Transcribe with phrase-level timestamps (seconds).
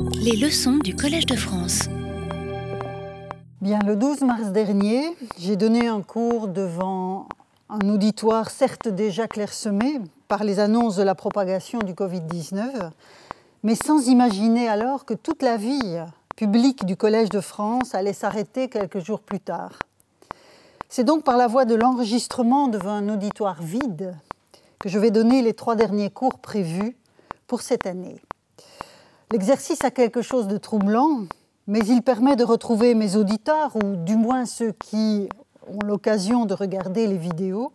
[0.00, 1.88] Les leçons du Collège de France.
[3.60, 5.04] Bien, le 12 mars dernier,
[5.38, 7.26] j'ai donné un cours devant
[7.68, 12.90] un auditoire certes déjà clairsemé par les annonces de la propagation du Covid-19,
[13.62, 15.98] mais sans imaginer alors que toute la vie
[16.36, 19.78] publique du Collège de France allait s'arrêter quelques jours plus tard.
[20.88, 24.14] C'est donc par la voie de l'enregistrement devant un auditoire vide
[24.78, 26.96] que je vais donner les trois derniers cours prévus
[27.46, 28.20] pour cette année.
[29.32, 31.20] L'exercice a quelque chose de troublant,
[31.66, 35.26] mais il permet de retrouver mes auditeurs, ou du moins ceux qui
[35.66, 37.72] ont l'occasion de regarder les vidéos,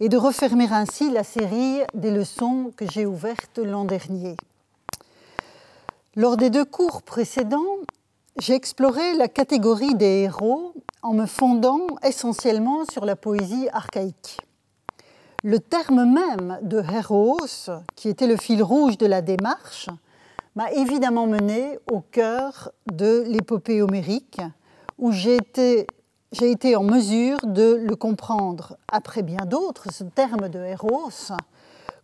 [0.00, 4.36] et de refermer ainsi la série des leçons que j'ai ouvertes l'an dernier.
[6.16, 7.76] Lors des deux cours précédents,
[8.40, 14.38] j'ai exploré la catégorie des héros en me fondant essentiellement sur la poésie archaïque.
[15.44, 17.38] Le terme même de héros,
[17.94, 19.88] qui était le fil rouge de la démarche,
[20.56, 24.40] m'a évidemment mené au cœur de l'épopée homérique,
[24.98, 25.86] où j'ai été,
[26.40, 31.10] été, en mesure de le comprendre, après bien d'autres, ce terme de héros,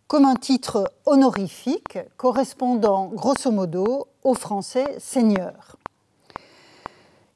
[0.07, 5.75] comme un titre honorifique correspondant grosso modo au français seigneur.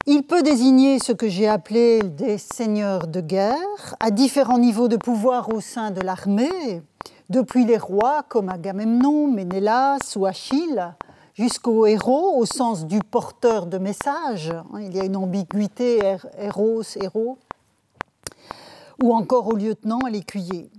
[0.06, 4.96] Il peut désigner ce que j'ai appelé des seigneurs de guerre à différents niveaux de
[4.96, 6.82] pouvoir au sein de l'armée,
[7.30, 10.92] depuis les rois comme Agamemnon, Ménélas ou Achille,
[11.34, 14.52] jusqu'aux héros au sens du porteur de messages.
[14.78, 16.00] Il y a une ambiguïté
[16.38, 17.38] héros, héros,
[19.02, 20.70] ou encore au lieutenant, à l'écuyer.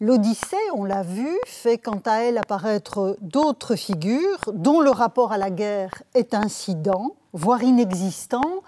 [0.00, 5.38] L'Odyssée, on l'a vu, fait quant à elle apparaître d'autres figures dont le rapport à
[5.38, 8.62] la guerre est incident, voire inexistant,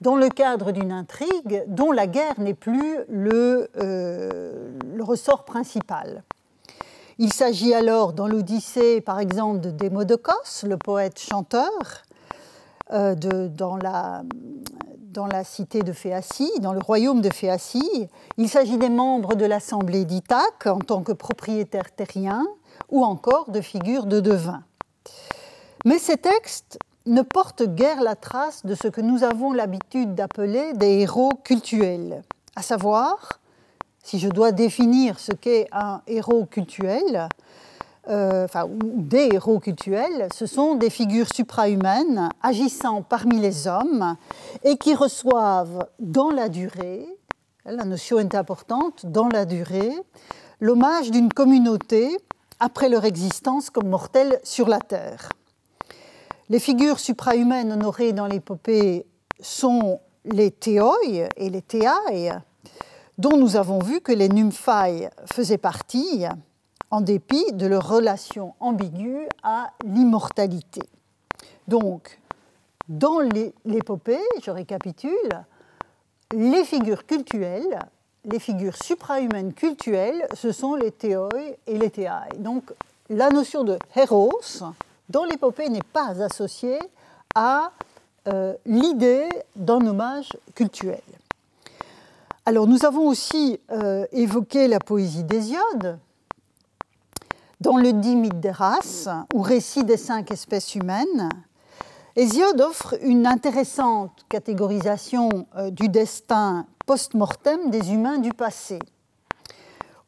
[0.00, 6.24] dans le cadre d'une intrigue dont la guerre n'est plus le, euh, le ressort principal.
[7.18, 11.70] Il s'agit alors dans l'Odyssée, par exemple, de Démodocos, le poète-chanteur,
[12.92, 14.22] euh, dans, la,
[14.98, 18.08] dans la cité de Phéacie, dans le royaume de Phéacie.
[18.38, 22.46] Il s'agit des membres de l'assemblée d'Ithaque en tant que propriétaires terriens
[22.90, 24.62] ou encore de figures de devins.
[25.84, 30.72] Mais ces textes ne portent guère la trace de ce que nous avons l'habitude d'appeler
[30.74, 32.22] des héros cultuels,
[32.56, 33.40] à savoir
[34.02, 37.28] si je dois définir ce qu'est un héros cultuel,
[38.08, 44.16] euh, enfin, des héros cultuels, ce sont des figures suprahumaines agissant parmi les hommes
[44.64, 47.06] et qui reçoivent dans la durée,
[47.64, 49.92] la notion est importante, dans la durée,
[50.58, 52.16] l'hommage d'une communauté
[52.58, 55.28] après leur existence comme mortels sur la Terre.
[56.48, 59.06] Les figures suprahumaines honorées dans l'épopée
[59.40, 60.96] sont les théoi
[61.36, 62.32] et les théaï,
[63.18, 66.24] dont nous avons vu que les nymphailles faisaient partie,
[66.90, 70.82] en dépit de leur relation ambiguë à l'immortalité.
[71.66, 72.20] Donc,
[72.88, 73.20] dans
[73.64, 75.30] l'épopée, je récapitule,
[76.34, 77.78] les figures cultuelles,
[78.24, 81.28] les figures suprahumaines cultuelles, ce sont les théoi
[81.66, 82.38] et les théaï.
[82.38, 82.72] Donc,
[83.08, 84.40] la notion de héros
[85.08, 86.78] dans l'épopée n'est pas associée
[87.34, 87.72] à
[88.28, 91.02] euh, l'idée d'un hommage cultuel.
[92.44, 96.00] Alors nous avons aussi euh, évoqué la poésie d'Hésiode
[97.60, 101.28] dans le dit mythe des races ou récit des cinq espèces humaines.
[102.16, 108.80] Hésiode offre une intéressante catégorisation euh, du destin post-mortem des humains du passé.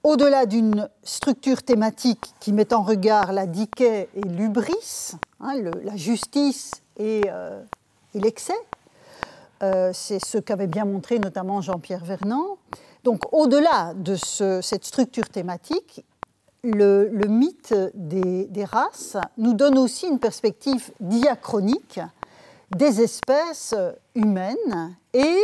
[0.02, 6.72] Au-delà d'une structure thématique qui met en regard la diké et l'ubris, hein, la justice
[6.98, 7.62] euh,
[8.12, 8.58] et l'excès,
[9.64, 12.58] euh, c'est ce qu'avait bien montré notamment Jean-Pierre Vernant.
[13.02, 16.04] Donc au-delà de cette structure thématique,
[16.62, 22.00] le, mythe des, races nous donne aussi une perspective diachronique
[22.74, 23.74] des espèces
[24.14, 25.38] humaines et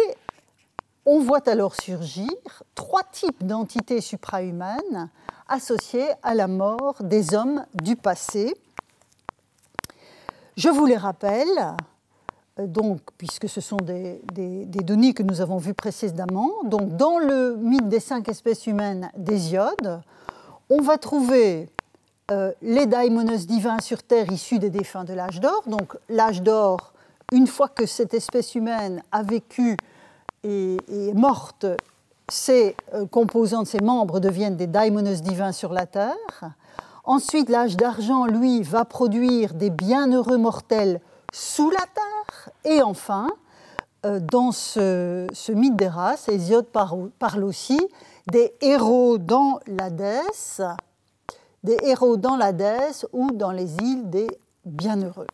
[1.07, 2.31] on voit alors surgir
[2.75, 5.11] trois types d'entités suprahumaines
[5.49, 8.55] associées à la mort des hommes du passé.
[10.57, 11.75] Je vous les rappelle,
[12.67, 14.21] donc, puisque ce sont des,
[14.83, 20.03] données que nous avons vues précédemment, donc dans le mythe des cinq espèces humaines d'Hésiode,
[20.69, 21.69] on va trouver
[22.31, 25.63] euh, les daimonos divins sur Terre issus des défunts de l'âge d'or.
[25.67, 26.93] Donc l'âge d'or,
[27.33, 29.77] une fois que cette espèce humaine a vécu
[30.45, 31.67] et, est morte,
[32.29, 36.55] ses euh, composants, ses membres deviennent des daimonos divins sur la Terre.
[37.05, 41.01] Ensuite, l'âge d'argent, lui, va produire des bienheureux mortels
[41.33, 42.51] sous la terre.
[42.65, 43.29] Et enfin,
[44.07, 47.79] euh, dans ce, mythe des races, Hésiode parle aussi
[48.31, 50.63] des héros dans l'Hadès,
[51.65, 54.29] des héros dans l'Hadès ou dans les îles des
[54.65, 55.27] bienheureux.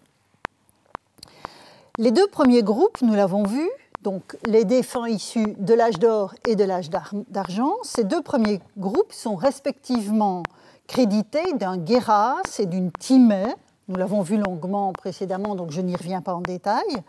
[1.98, 3.68] Les deux premiers groupes, nous l'avons vu,
[4.02, 9.12] donc les défunts issus de l'âge d'or et de l'âge d'argent, ces deux premiers groupes
[9.12, 10.42] sont respectivement
[10.86, 13.54] crédités d'un Guéras et d'une Timée.
[13.88, 17.02] Nous l'avons vu longuement précédemment, donc je n'y reviens pas en détail.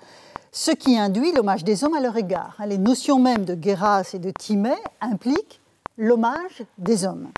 [0.52, 2.56] Ce qui induit l'hommage des hommes à leur égard.
[2.68, 5.60] Les notions mêmes de Guéras et de Timée impliquent
[5.98, 7.30] l'hommage des hommes.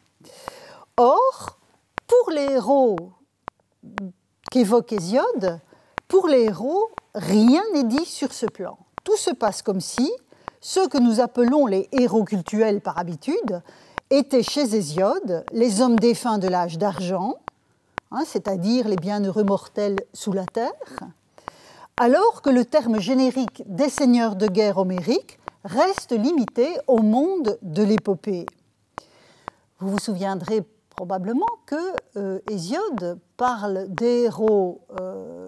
[0.97, 1.57] Or,
[2.05, 2.97] pour les héros
[4.51, 5.61] qu'évoque Hésiode,
[6.09, 8.77] pour les héros, rien n'est dit sur ce plan.
[9.05, 10.11] Tout se passe comme si
[10.59, 13.61] ceux que nous appelons les héros cultuels par habitude
[14.09, 17.35] étaient chez Hésiode les hommes défunts de l'âge d'argent,
[18.11, 20.71] hein, c'est-à-dire les bienheureux mortels sous la terre,
[21.97, 27.83] alors que le terme générique des seigneurs de guerre homériques reste limité au monde de
[27.83, 28.45] l'épopée.
[29.79, 30.63] Vous vous souviendrez
[30.95, 31.75] probablement que
[32.17, 35.45] euh, Hésiode parle des héros, euh,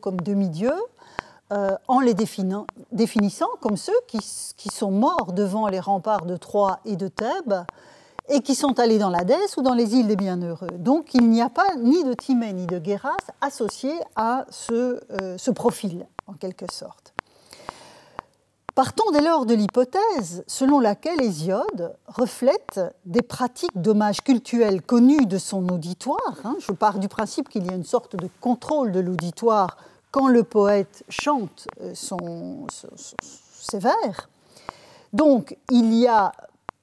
[0.00, 0.74] comme demi-dieux
[1.52, 2.14] euh, en les
[2.92, 4.18] définissant comme ceux qui,
[4.56, 7.64] qui, sont morts devant les remparts de Troie et de Thèbes
[8.30, 10.70] et qui sont allés dans l'Hadès ou dans les îles des Bienheureux.
[10.78, 15.00] Donc il n'y a pas ni de Timée ni de Guéras associés à ce,
[15.36, 17.12] ce profil, en quelque sorte.
[18.74, 25.38] Partons dès lors de l'hypothèse selon laquelle Hésiode reflète des pratiques d'hommage cultuel connues de
[25.38, 26.38] son auditoire.
[26.44, 26.56] Hein.
[26.60, 29.76] Je pars du principe qu'il y a une sorte de contrôle de l'auditoire
[30.12, 32.66] quand le poète chante euh, son,
[33.60, 34.30] ses vers.
[35.12, 36.32] Donc il y a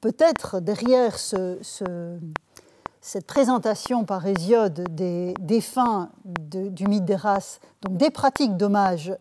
[0.01, 1.83] peut-être derrière cette
[3.25, 9.15] présentation par Hésiode des, fins du mythe des races, donc des pratiques d'hommage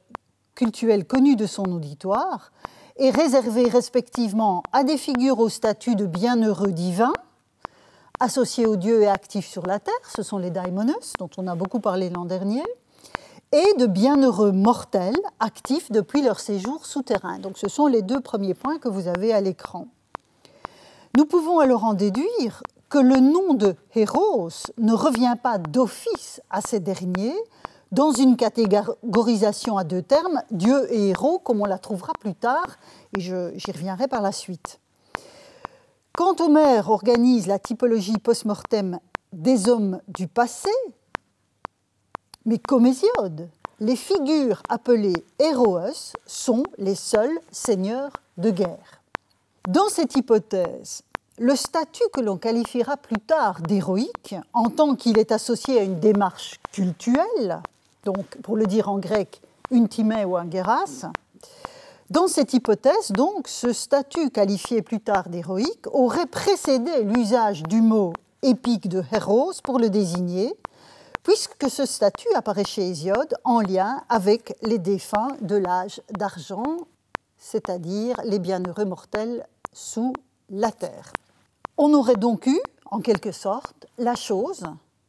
[0.54, 2.52] cultuel connu de son auditoire,
[2.96, 7.12] est réservé respectivement à des figures au statut de bienheureux divins,
[8.20, 11.54] associés aux dieux et actifs sur la terre, ce sont les daimonos, dont on a
[11.54, 12.62] beaucoup parlé l'an dernier,
[13.52, 17.38] et de bienheureux mortels, actifs depuis leur séjour souterrain.
[17.38, 19.88] Donc ce sont les deux premiers points que vous avez à l'écran.
[21.16, 26.60] Nous pouvons alors en déduire que le nom de Héros ne revient pas d'office à
[26.60, 27.34] ces derniers,
[27.90, 32.76] dans une catégorisation à deux termes, Dieu et héros, comme on la trouvera plus tard,
[33.16, 34.78] et j'y reviendrai par la suite.
[36.12, 38.98] Quand Homère organise la typologie post-mortem
[39.32, 40.68] des hommes du passé,
[42.44, 43.48] mais comme Hésiode,
[43.80, 49.00] les figures appelées héroës sont les seuls seigneurs de guerre.
[49.66, 51.02] Dans cette hypothèse,
[51.38, 56.00] le statut que l'on qualifiera plus tard d'héroïque, en tant qu'il est associé à une
[56.00, 57.60] démarche cultuelle,
[58.04, 61.10] donc pour le dire en grec, une timée ou un guéras.
[62.08, 68.12] Dans cette hypothèse, donc, ce statut qualifié plus tard d'héroïque aurait précédé l'usage du mot
[68.42, 70.54] épique de héros pour le désigner,
[71.22, 76.76] puisque ce statut apparaît chez Hésiode en lien avec les défunts de l'âge d'argent,
[77.36, 80.12] c'est-à-dire les bienheureux mortels sous
[80.48, 81.12] la terre.
[81.78, 82.58] On aurait donc eu,
[82.90, 84.64] en quelque sorte, la chose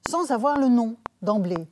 [0.09, 1.67] sans avoir le nom d'emblée.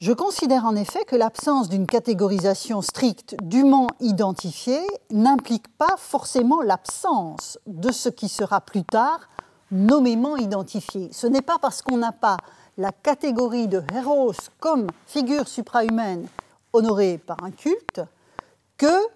[0.00, 7.58] Je considère en effet que l'absence d'une catégorisation stricte dûment identifiée n'implique pas forcément l'absence
[7.66, 9.28] de ce qui sera plus tard
[9.70, 11.10] nommément identifié.
[11.12, 12.38] Ce n'est pas parce qu'on n'a pas
[12.78, 16.26] la catégorie de héros comme figure suprahumaine
[16.72, 18.00] honorée par un culte
[18.78, 19.06] que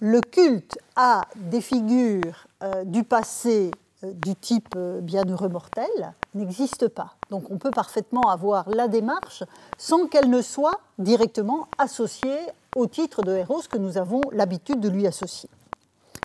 [0.00, 3.70] le culte à des figures euh, du passé
[4.12, 7.14] du type euh, bienheureux mortel n'existe pas.
[7.30, 9.44] Donc on peut parfaitement avoir la démarche
[9.78, 12.38] sans qu'elle ne soit directement associée
[12.76, 15.48] au titre de héros que nous avons l'habitude de lui associer.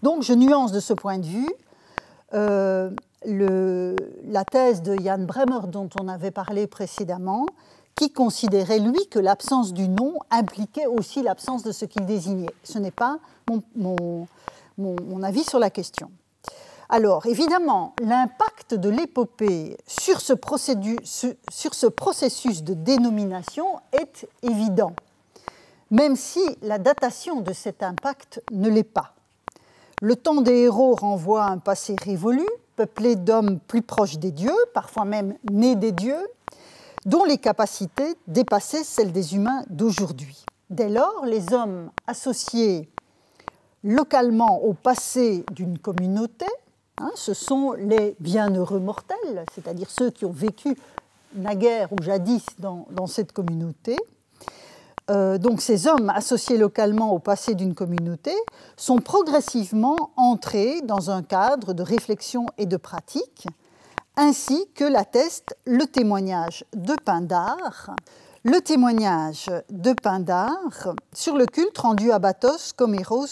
[0.04, 1.50] Donc je nuance de ce point de vue
[2.34, 2.90] euh,
[3.26, 7.46] la thèse de Jan Bremer dont on avait parlé précédemment,
[7.96, 12.54] qui considérait, lui, que l'absence du nom impliquait aussi l'absence de ce qu'il désignait.
[12.64, 13.20] Ce n'est pas
[14.78, 16.10] mon avis sur la question.
[16.92, 21.04] Alors, évidemment, l'impact de l'épopée sur, ce processus
[22.64, 24.94] de dénomination est évident,
[25.92, 29.14] même si la datation de cet impact ne l'est pas.
[30.02, 34.58] Le temps des héros renvoie à un passé révolu, peuplé d'hommes plus proches des dieux,
[34.74, 36.28] parfois même nés des dieux,
[37.06, 40.44] dont les capacités dépassaient celles des humains d'aujourd'hui.
[40.72, 42.90] Dès lors, les hommes associés
[43.84, 46.48] localement au passé d'une communauté
[47.02, 50.78] Hein, ce sont les bienheureux mortels, c'est-à-dire ceux qui ont vécu
[51.34, 53.96] naguère ou jadis dans, cette communauté.
[55.10, 58.34] Euh, donc ces hommes associés localement au passé d'une communauté
[58.76, 63.48] sont progressivement entrés dans un cadre de réflexion et de pratique,
[64.18, 67.96] ainsi que l'atteste le témoignage de Pindare,
[68.44, 73.26] le témoignage de Pindare sur le culte rendu à Bathos comme héros,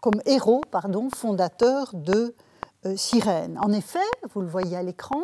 [0.00, 2.34] comme héros pardon, fondateur de
[2.86, 3.58] euh, Cyrène.
[3.62, 3.98] En effet,
[4.32, 5.22] vous le voyez à l'écran,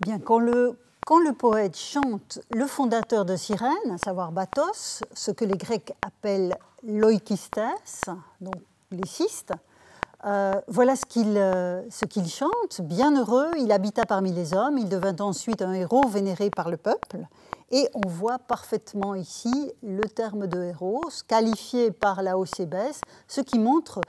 [0.00, 5.30] bien quand le, quand le poète chante le fondateur de Cyrène, à savoir Bathos, ce
[5.30, 7.60] que les Grecs appellent loikistes,
[8.40, 8.56] donc
[8.90, 9.52] les cystes,
[10.26, 11.82] euh, voilà ce qu'il euh,
[12.26, 12.80] chante.
[12.80, 16.76] Bien heureux, il habita parmi les hommes, il devint ensuite un héros vénéré par le
[16.76, 17.26] peuple.
[17.70, 23.58] Et on voit parfaitement ici le terme de héros, qualifié par la Océbès, ce qui
[23.58, 24.00] montre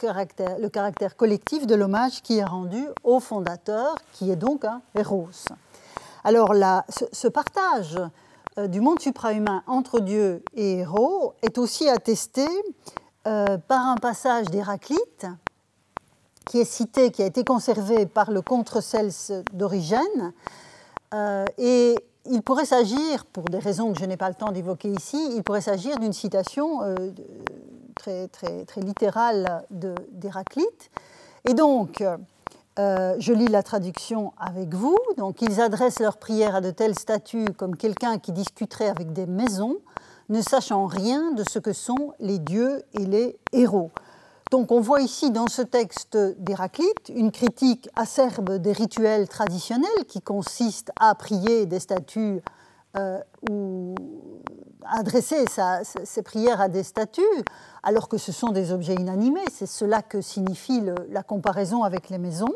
[0.00, 4.82] caractère, le caractère collectif de l'hommage qui est rendu au fondateur, qui est donc un
[4.94, 5.28] héros.
[6.24, 6.52] Alors
[7.12, 7.98] ce, partage
[8.58, 12.46] euh, du monde suprahumain entre Dieu et héros est aussi attesté
[13.24, 15.26] par un passage d'Héraclite,
[16.48, 20.32] qui est cité, qui a été conservé par le contre-Cels d'origine.
[21.14, 21.94] Euh, et
[22.30, 25.42] il pourrait s'agir, pour des raisons que je n'ai pas le temps d'évoquer ici, il
[25.42, 26.96] pourrait s'agir d'une citation euh,
[27.94, 28.28] très,
[28.80, 30.90] littérale d'Héraclite.
[31.48, 32.02] Et donc,
[32.78, 34.96] euh, je lis la traduction avec vous.
[35.16, 39.26] Donc, ils adressent leurs prières à de tels statuts comme quelqu'un qui discuterait avec des
[39.26, 39.76] maisons,
[40.28, 43.90] ne sachant rien de ce que sont les dieux et les héros.
[44.50, 50.22] Donc on voit ici dans ce texte d'Héraclite une critique acerbe des rituels traditionnels qui
[50.22, 52.40] consistent à prier des statues
[52.96, 53.94] euh, ou
[54.86, 55.44] adresser
[56.04, 57.22] ses prières à des statues
[57.82, 59.44] alors que ce sont des objets inanimés.
[59.52, 62.54] C'est cela que signifie la comparaison avec les maisons.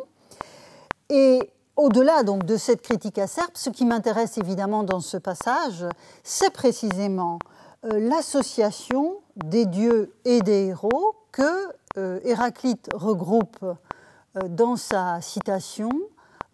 [1.11, 5.85] Et au-delà donc de cette critique acerbe, ce qui m'intéresse évidemment dans ce passage,
[6.25, 7.39] c'est précisément
[7.85, 15.91] euh, l'association des dieux et des héros que Héraclite regroupe euh, dans sa citation,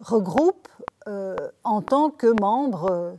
[0.01, 0.67] regroupe
[1.07, 3.15] euh, en tant que membre,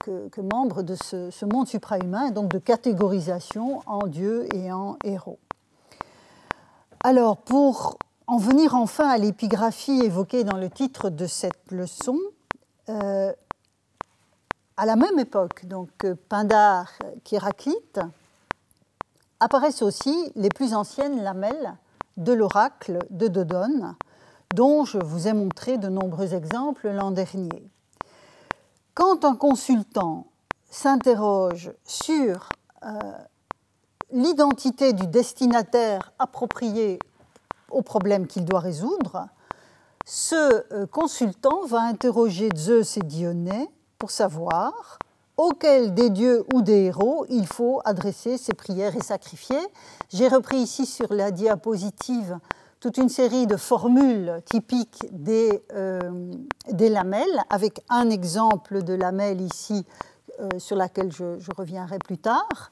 [0.00, 5.38] que, membre de ce, monde suprahumain, donc de catégorisation en dieu et en héros.
[7.04, 12.18] Alors, pour en venir enfin à l'épigraphie évoquée dans le titre de cette leçon,
[12.86, 15.90] à la même époque, donc
[16.28, 16.90] Pindare
[17.24, 18.00] qu'Héraclite,
[19.42, 21.74] apparaissent aussi les plus anciennes lamelles
[22.16, 23.96] de l'oracle de Dodone,
[24.54, 27.68] dont je vous ai montré de nombreux exemples l'an dernier.
[28.94, 30.28] Quand un consultant
[30.70, 32.50] s'interroge sur
[32.84, 32.98] euh,
[34.12, 37.00] l'identité du destinataire approprié
[37.68, 39.26] au problème qu'il doit résoudre,
[40.06, 43.68] ce euh, consultant va interroger Zeus et Dionée
[43.98, 45.00] pour savoir
[45.42, 49.58] auquel des dieux ou des héros il faut adresser ses prières et sacrifier.
[50.08, 52.38] J'ai repris ici sur la diapositive
[52.78, 56.00] toute une série de formules typiques des, euh,
[56.68, 59.84] lamelles, avec un exemple de lamelle ici
[60.40, 62.70] euh, sur laquelle je, reviendrai plus tard.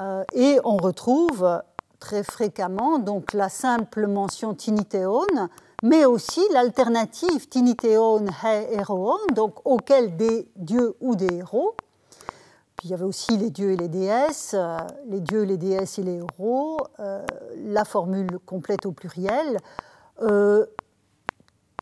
[0.00, 1.62] Euh, et on retrouve
[2.00, 5.48] très fréquemment donc la simple mention tinitéone,
[5.82, 11.74] mais aussi l'alternative tinitéone he héroon, donc auquel des dieux ou des héros
[12.82, 16.02] il y avait aussi les dieux et les déesses, euh, les dieux, les déesses et
[16.02, 17.24] les héros, euh,
[17.56, 19.58] la formule complète au pluriel,
[20.22, 20.64] euh,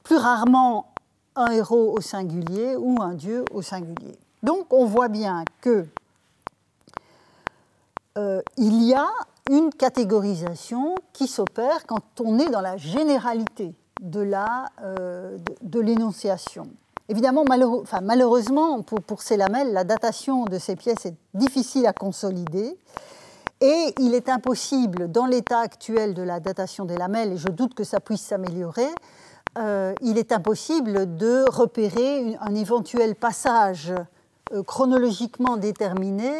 [0.02, 0.92] plus rarement
[1.36, 4.18] un héros au singulier ou un dieu au singulier.
[4.42, 5.86] Donc on voit bien que
[8.56, 9.06] il y a
[9.48, 14.20] une catégorisation qui s'opère quand on est dans la généralité de
[15.78, 16.68] l'énonciation.
[17.10, 17.44] Évidemment,
[18.02, 22.78] malheureusement, pour, ces lamelles, la datation de ces pièces est difficile à consolider.
[23.60, 27.74] Et il est impossible, dans l'état actuel de la datation des lamelles, et je doute
[27.74, 28.88] que ça puisse s'améliorer,
[29.56, 33.92] euh, il est impossible de repérer un éventuel passage
[34.52, 36.30] euh, chronologiquement déterminé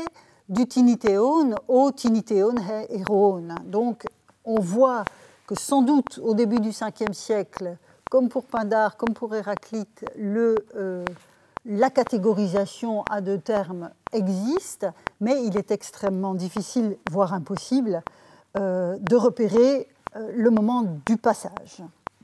[0.49, 2.55] du tinitéon au tinitéon
[2.91, 3.49] héroon.
[3.65, 4.05] Donc
[4.45, 5.05] on voit
[5.47, 7.77] que sans doute au début du 5e siècle,
[8.11, 11.05] comme pour Pindare, comme pour Héraclite, euh,
[11.65, 14.87] la catégorisation à deux termes existe,
[15.21, 18.03] mais il est extrêmement difficile, voire impossible,
[18.57, 21.83] euh, de repérer euh, le moment du passage.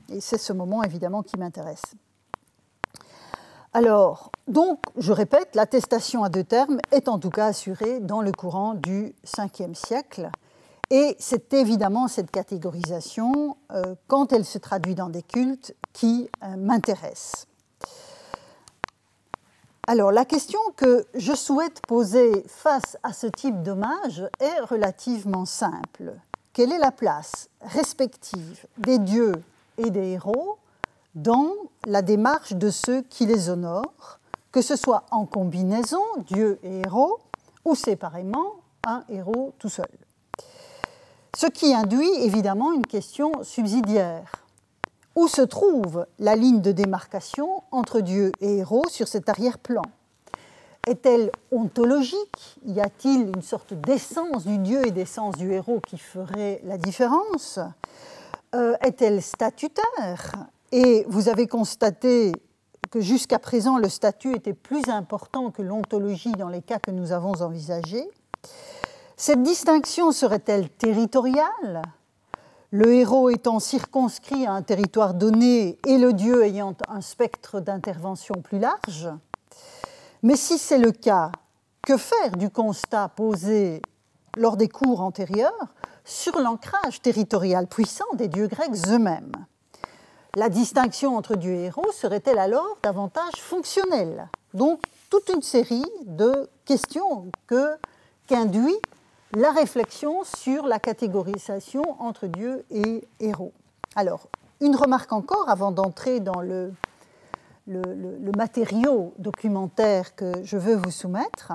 [0.09, 1.83] Et c'est ce moment évidemment qui m'intéresse.
[3.73, 8.31] Alors, donc, je répète, l'attestation à deux termes est en tout cas assurée dans le
[8.31, 10.29] courant du 5e siècle.
[10.91, 16.55] Et c'est évidemment cette catégorisation, euh, quand elle se traduit dans des cultes, qui euh,
[16.57, 17.47] m'intéresse.
[19.87, 26.13] Alors la question que je souhaite poser face à ce type d'hommage est relativement simple.
[26.53, 29.33] Quelle est la place respective des dieux
[29.77, 30.57] et des héros
[31.13, 31.51] dans
[31.85, 34.19] la démarche de ceux qui les honorent,
[34.51, 37.19] que ce soit en combinaison, Dieu et héros,
[37.63, 38.55] ou séparément,
[38.87, 39.89] un héros tout seul?
[41.35, 44.45] Ce qui induit évidemment une question subsidiaire.
[45.17, 49.81] Où se trouve la ligne de démarcation entre Dieu et héros sur cet arrière-plan?
[50.87, 52.57] Est-elle ontologique?
[52.65, 57.59] Y a-t-il une sorte d'essence du Dieu et d'essence du héros qui ferait la différence?
[58.53, 60.31] Euh, Est-elle statutaire?
[60.71, 62.31] Et vous avez constaté
[62.91, 67.11] que jusqu'à présent le statut était plus important que l'ontologie dans les cas que nous
[67.11, 68.09] avons envisagés.
[69.17, 71.81] Cette distinction serait-elle territoriale?
[72.71, 78.35] Le héros étant circonscrit à un territoire donné et le dieu ayant un spectre d'intervention
[78.43, 79.09] plus large?
[80.21, 81.31] Mais si c'est le cas,
[81.81, 83.81] que faire du constat posé
[84.35, 85.67] lors des cours antérieurs
[86.03, 89.31] sur l'ancrage territorial puissant des dieux grecs eux-mêmes?
[90.35, 94.27] La distinction entre Dieu et héros serait-elle alors davantage fonctionnelle?
[94.53, 97.31] Donc, toute une série de questions
[98.27, 98.75] qu'induit
[99.35, 103.51] la réflexion sur la catégorisation entre Dieu et héros.
[103.95, 104.27] Alors,
[104.61, 106.73] une remarque encore avant d'entrer dans le,
[107.67, 111.51] le, matériau documentaire que je veux vous soumettre.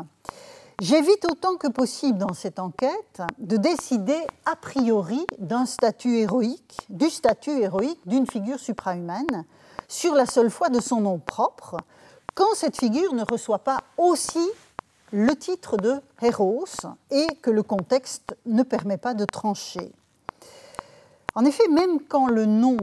[0.81, 7.09] J'évite autant que possible dans cette enquête de décider a priori d'un statut héroïque, du
[7.09, 9.45] statut héroïque d'une figure suprahumaine,
[9.89, 11.77] sur la seule foi de son nom propre,
[12.35, 14.47] quand cette figure ne reçoit pas aussi
[15.13, 16.65] le titre de héros
[17.11, 19.93] et que le contexte ne permet pas de trancher.
[21.35, 22.77] En effet, même quand le nom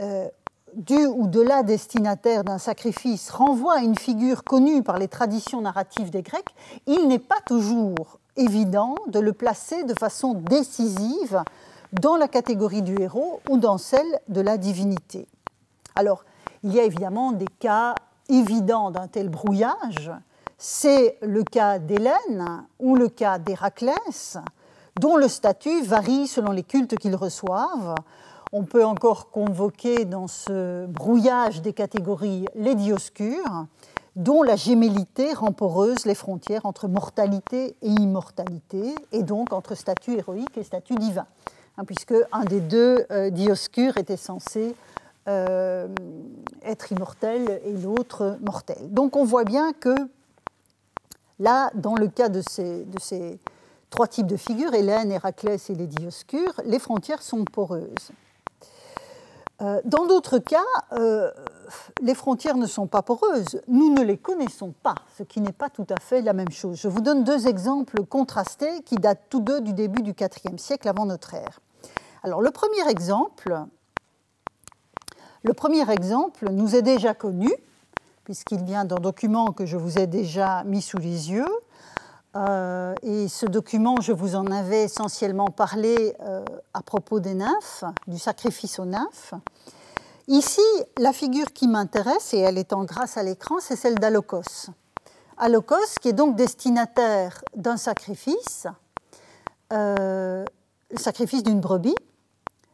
[0.00, 0.28] euh,
[0.74, 5.60] du ou de la destinataire d'un sacrifice renvoie à une figure connue par les traditions
[5.60, 6.54] narratives des Grecs,
[6.86, 11.42] il n'est pas toujours évident de le placer de façon décisive
[11.92, 15.26] dans la catégorie du héros ou dans celle de la divinité.
[15.96, 16.24] Alors,
[16.62, 17.94] il y a évidemment des cas
[18.28, 20.12] évidents d'un tel brouillage.
[20.58, 24.36] C'est le cas d'Hélène ou le cas d'Héraclès,
[25.00, 27.94] dont le statut varie selon les cultes qu'ils reçoivent
[28.52, 33.66] on peut encore convoquer dans ce brouillage des catégories les dioscures,
[34.16, 40.16] dont la gémellité rend poreuse les frontières entre mortalité et immortalité, et donc entre statut
[40.16, 41.26] héroïque et statut divin,
[41.76, 44.74] hein, puisque un des deux euh, dioscures était censé
[45.28, 45.88] euh,
[46.64, 48.78] être immortel et l'autre mortel.
[48.90, 49.94] Donc on voit bien que
[51.38, 52.86] là, dans le cas de ces,
[53.90, 58.10] trois types de figures, Hélène, Héraclès et les dioscures, les frontières sont poreuses.
[59.60, 61.32] Euh, dans d'autres cas, euh,
[62.00, 63.60] les frontières ne sont pas poreuses.
[63.66, 66.76] Nous ne les connaissons pas, ce qui n'est pas tout à fait la même chose.
[66.76, 70.88] Je vous donne deux exemples contrastés qui datent tous deux du début du IVe siècle
[70.88, 71.60] avant notre ère.
[72.22, 73.58] Alors, le premier exemple,
[75.42, 77.50] le premier exemple nous est déjà connu,
[78.28, 81.48] puisqu'il vient d'un document que je vous ai déjà mis sous les yeux.
[82.36, 87.84] Euh, et ce document, je vous en avais essentiellement parlé euh, à propos des nymphes,
[88.06, 89.32] du sacrifice aux nymphes.
[90.26, 90.60] Ici,
[90.98, 94.68] la figure qui m'intéresse, et elle est en grâce à l'écran, c'est celle d'Alocos.
[95.38, 98.66] Alocos, qui est donc destinataire d'un sacrifice,
[99.72, 100.44] euh,
[100.90, 101.96] le sacrifice d'une brebis,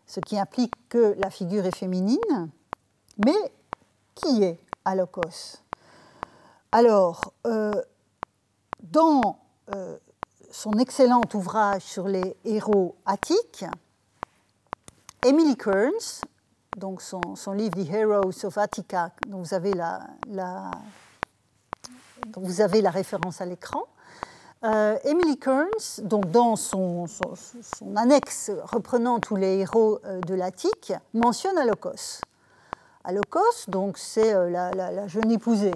[0.08, 2.50] ce qui implique que la figure est féminine.
[3.24, 3.52] Mais
[4.16, 5.58] qui est Alocos
[6.72, 7.34] Alors,
[8.82, 9.38] dans
[9.74, 9.96] euh,
[10.50, 13.64] son excellent ouvrage sur les héros attiques,
[15.26, 16.20] Emily Kearns,
[16.76, 17.20] donc son,
[17.52, 20.70] livre The Heroes of Attica, dont vous avez la,
[22.36, 23.84] vous avez la référence à l'écran,
[24.64, 27.06] euh, Emily Kearns, donc dans son,
[27.96, 31.58] annexe reprenant tous les héros euh, de l'Attique, mentionne
[33.04, 33.40] Alocos.
[33.40, 35.72] Alocos, donc c'est la, la, jeune épousée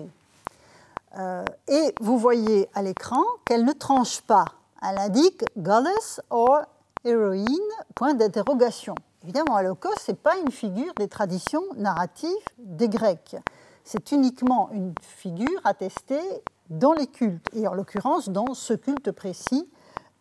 [1.16, 4.44] euh, et vous voyez à l'écran qu'elle ne tranche pas.
[4.82, 6.62] Elle indique goddess or
[7.04, 7.46] héroïne,
[7.94, 8.94] point d'interrogation.
[9.24, 13.36] Évidemment, Alokos, ce n'est pas une figure des traditions narratives des Grecs.
[13.84, 19.68] C'est uniquement une figure attestée dans les cultes, et en l'occurrence dans ce culte précis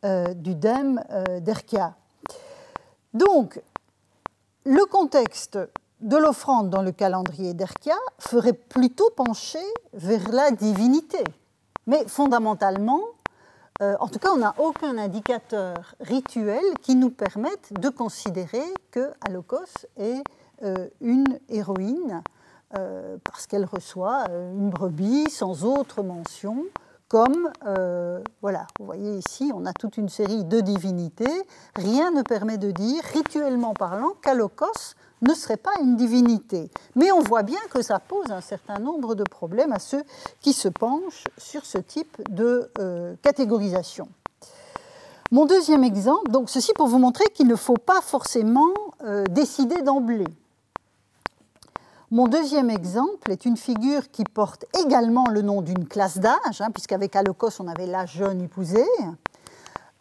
[0.06, 1.96] euh, du dème euh, d'Erkia.
[3.14, 3.62] Donc,
[4.66, 5.60] le contexte
[6.02, 11.24] de l'offrande dans le calendrier d'Erkia ferait plutôt pencher vers la divinité.
[11.88, 13.02] Mais fondamentalement,
[13.82, 19.12] euh, en tout cas, on n'a aucun indicateur rituel qui nous permette de considérer que
[19.22, 20.24] Alokos est
[20.64, 22.24] euh, une héroïne
[22.78, 26.66] euh, parce qu'elle reçoit une brebis sans autre mention
[27.08, 27.50] comme,
[28.42, 31.48] voilà, vous voyez ici, on a toute une série de divinités.
[31.78, 36.70] Rien ne permet de dire, rituellement parlant, qu'Alokos ne serait pas une divinité.
[36.96, 40.04] Mais on voit bien que ça pose un certain nombre de problèmes à ceux
[40.42, 44.08] qui se penchent sur ce type de euh, catégorisation.
[45.32, 49.82] Mon deuxième exemple, donc ceci pour vous montrer qu'il ne faut pas forcément euh, décider
[49.82, 50.28] d'emblée.
[52.10, 56.72] Mon deuxième exemple est une figure qui porte également le nom d'une classe d'âge, hein,
[56.74, 58.86] puisqu'avec Alokos on avait l'âge jeune épousé.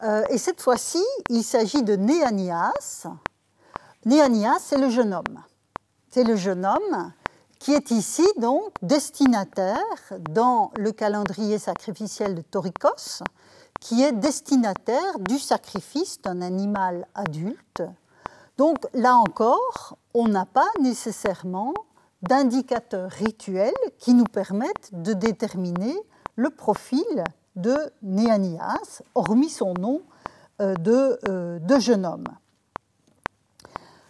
[0.03, 3.07] Euh, et cette fois-ci, il s'agit de Néanias.
[4.07, 5.43] Néanias, c'est le jeune homme.
[6.07, 7.11] C'est le jeune homme
[7.59, 9.83] qui est ici donc destinataire
[10.29, 13.21] dans le calendrier sacrificiel de Torikos,
[13.81, 17.83] qui est destinataire du sacrifice d'un animal adulte.
[18.57, 21.73] Donc là encore, on n'a pas nécessairement
[22.21, 25.97] d'indicateurs rituels qui nous permettent de déterminer
[26.37, 27.25] le profil
[27.57, 30.01] de Néanias, hormis son nom
[30.61, 32.23] euh, euh, de, jeune homme.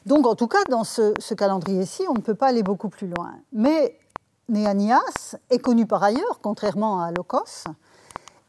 [0.07, 3.33] Donc en tout cas, dans ce, calendrier-ci, on ne peut pas aller beaucoup plus loin.
[3.51, 3.99] Mais
[4.47, 7.65] Néanias est connu par ailleurs, contrairement à Locos,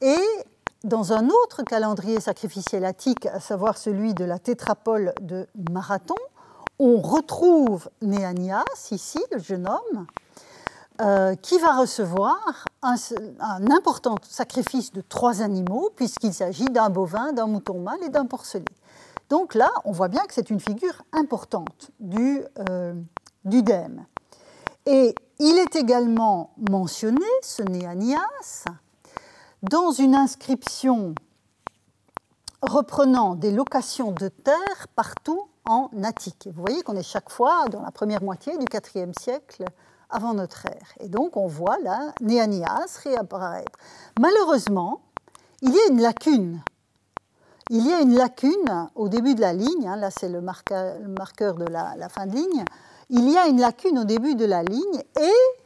[0.01, 0.23] et
[0.85, 6.15] dans un autre calendrier sacrificiel attique, à savoir celui de la tétrapole de Marathon,
[6.79, 10.07] on retrouve Néanias, ici, le jeune homme,
[11.01, 12.95] euh, qui va recevoir un,
[13.73, 18.65] important sacrifice de trois animaux, puisqu'il s'agit d'un bovin, d'un mouton mâle et d'un porcelet.
[19.29, 22.95] Donc là, on voit bien que c'est une figure importante du, euh,
[23.45, 24.07] dème.
[24.87, 28.65] Et il est également mentionné, ce Néanias,
[29.63, 31.15] dans une inscription
[32.63, 36.49] reprenant des locations de terre partout en Attique.
[36.53, 38.65] Vous voyez qu'on est chaque fois dans la première moitié du
[38.95, 39.65] IVe siècle
[40.11, 40.95] avant notre ère.
[41.01, 43.79] Et donc on voit là Néanias réapparaître.
[44.19, 45.03] Malheureusement,
[45.61, 46.63] il y a une lacune.
[47.71, 51.55] Il y a une lacune au début de la ligne, hein, là c'est le marqueur,
[51.55, 52.65] de la, fin de ligne,
[53.11, 55.65] il y a une lacune au début de la ligne et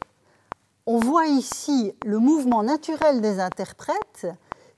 [0.85, 4.27] on voit ici le mouvement naturel des interprètes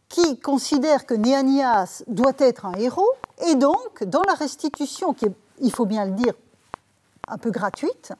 [0.07, 3.11] qui considèrent que Néanias doit être un héros,
[3.47, 6.33] et donc, dans la restitution, qui est, il faut bien le dire,
[7.27, 8.13] un peu gratuite,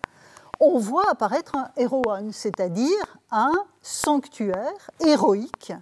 [0.60, 5.74] on voit apparaître un héroïne, c'est-à-dire un sanctuaire héroïque,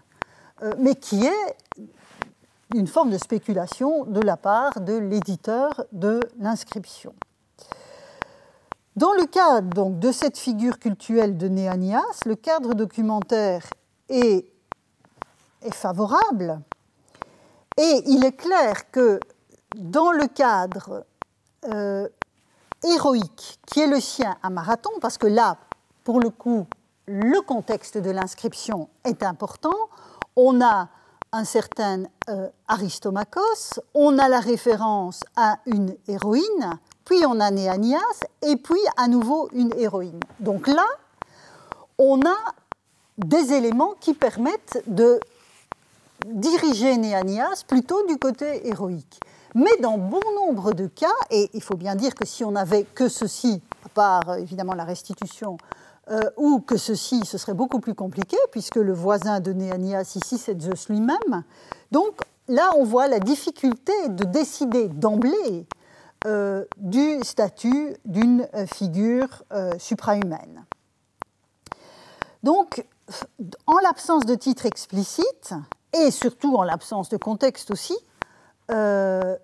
[0.62, 1.56] euh, mais qui est
[2.74, 7.14] une forme de spéculation de la part de l'éditeur de l'inscription.
[8.96, 13.64] Dans le cadre donc, de cette figure cultuelle de Néanias, le cadre documentaire
[14.10, 14.54] est
[15.64, 16.62] est favorable.
[17.78, 19.20] Et il est clair que
[19.76, 21.06] dans le cadre
[21.66, 22.08] euh,
[22.84, 25.58] héroïque qui est le sien à Marathon, parce que là,
[26.04, 26.68] pour le coup,
[27.08, 29.76] le contexte de l'inscription est important,
[30.36, 30.90] on a
[31.34, 37.98] un certain euh, Aristomachos, on a la référence à une héroïne, puis on a Néanias,
[38.44, 40.20] et puis à nouveau une héroïne.
[40.40, 40.86] Donc là,
[41.98, 42.38] on a
[43.18, 45.20] des éléments qui permettent de
[46.26, 49.20] diriger Néanias plutôt du côté héroïque.
[49.56, 52.84] Mais dans bon nombre de cas, et il faut bien dire que si on n'avait
[52.84, 55.58] que ceci, à part euh, évidemment la restitution,
[56.10, 60.38] euh, ou que ceci, ce serait beaucoup plus compliqué, puisque le voisin de Néanias ici,
[60.38, 61.44] c'est Zeus lui-même.
[61.92, 65.66] Donc là, on voit la difficulté de décider d'emblée
[66.26, 69.44] euh, du statut d'une figure
[69.78, 70.66] suprahumaine.
[72.44, 72.86] Donc,
[73.68, 75.54] en l'absence de titre explicite,
[75.94, 77.96] et surtout en l'absence de contexte aussi,
[78.72, 79.36] euh,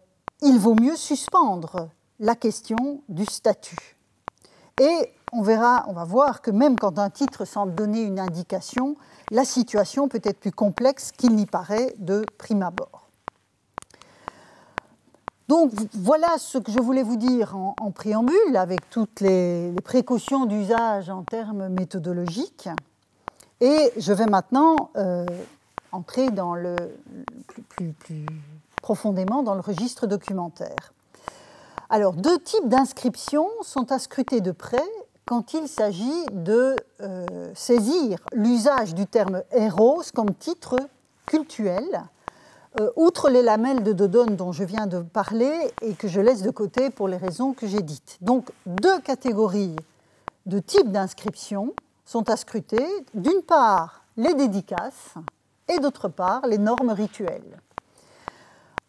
[0.42, 3.98] il vaut mieux suspendre la question du statut.
[4.82, 8.96] Et on verra, on va voir que même quand un titre semble donner une indication,
[9.32, 13.10] la situation peut être plus complexe qu'il n'y paraît de prime abord.
[15.48, 21.10] Donc voilà ce que je voulais vous dire en, préambule, avec toutes les, précautions d'usage
[21.10, 22.70] en termes méthodologiques.
[23.60, 25.26] Et je vais maintenant euh,
[25.92, 26.76] entrer dans le,
[27.70, 27.96] plus,
[28.82, 30.94] profondément dans le registre documentaire.
[31.90, 34.78] Alors, deux types d'inscriptions sont à scruter de près
[35.30, 40.76] quand il s'agit de euh, saisir l'usage du terme héros comme titre
[41.28, 41.86] cultuel,
[42.80, 46.42] euh, outre les lamelles de Dodone dont je viens de parler et que je laisse
[46.42, 48.18] de côté pour les raisons que j'ai dites.
[48.22, 49.76] Donc, deux catégories
[50.48, 52.84] de types d'inscriptions sont à scruter.
[53.14, 55.14] D'une part, les dédicaces,
[55.68, 57.60] et d'autre part les normes rituelles.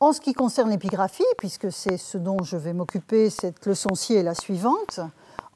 [0.02, 4.22] En ce qui concerne l'épigraphie, puisque c'est ce dont je vais m'occuper, cette leçon-ci est
[4.22, 5.00] la suivante,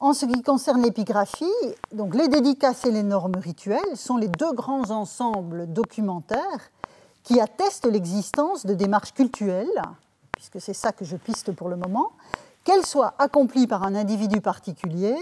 [0.05, 1.49] En ce qui concerne l'épigraphie,
[1.91, 6.69] donc les dédicaces et les normes rituelles sont les deux grands ensembles documentaires
[7.23, 9.81] qui attestent l'existence de démarches cultuelles,
[10.33, 12.11] puisque c'est ça que je piste pour le moment,
[12.63, 15.15] qu'elles soient accomplies par un individu particulier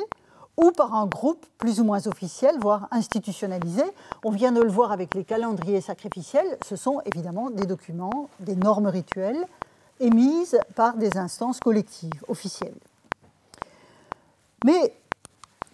[0.58, 3.86] ou par un groupe plus ou moins officiel, voire institutionnalisé.
[4.26, 8.58] On vient de le voir avec les calendriers sacrificiels, ce sont évidemment des documents, des
[8.58, 9.46] normes rituelles
[10.02, 12.76] émises par des instances collectives officielles.
[14.64, 14.98] Mais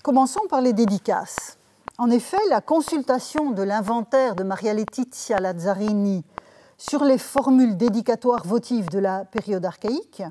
[0.02, 1.58] commençons par les dédicaces.
[1.98, 6.24] En effet, la consultation de l'inventaire de Maria Letizia Lazzarini
[6.78, 10.24] sur les formules dédicatoires votives de la période archaïque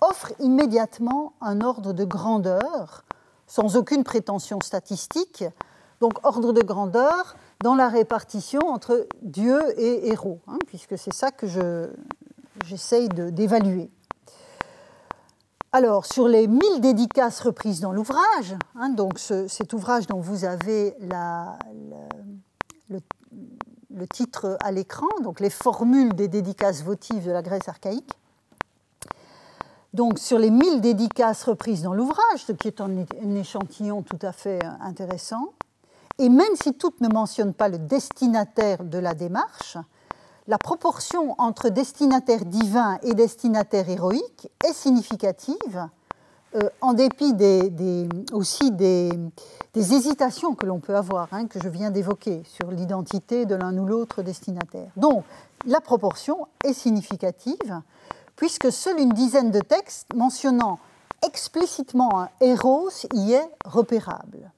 [0.00, 3.04] offre immédiatement un ordre de grandeur,
[3.46, 5.44] sans aucune prétention statistique,
[6.00, 11.30] donc ordre de grandeur dans la répartition entre Dieu et héros, hein, puisque c'est ça
[11.30, 11.46] que
[12.64, 13.90] j'essaye d'évaluer.
[15.74, 20.94] Alors, sur les 1000 dédicaces reprises dans l'ouvrage, hein, donc cet ouvrage dont vous avez
[22.90, 22.98] le,
[24.06, 28.12] titre à l'écran, donc les formules des dédicaces votives de la Grèce archaïque,
[29.94, 34.32] donc sur les 1000 dédicaces reprises dans l'ouvrage, ce qui est un, échantillon tout à
[34.32, 35.54] fait intéressant,
[36.18, 39.78] et même si toutes ne mentionnent pas le destinataire de la démarche,
[40.48, 45.88] la proportion entre destinataire divin et destinataire héroïque est significative,
[46.54, 47.34] euh, en dépit
[48.32, 49.12] aussi des,
[49.74, 53.86] hésitations que l'on peut avoir, hein, que je viens d'évoquer, sur l'identité de l'un ou
[53.86, 54.90] l'autre destinataire.
[54.96, 55.24] Donc,
[55.64, 57.80] la proportion est significative,
[58.36, 60.78] puisque seule une dizaine de textes mentionnant
[61.24, 64.50] explicitement un héros y est repérable.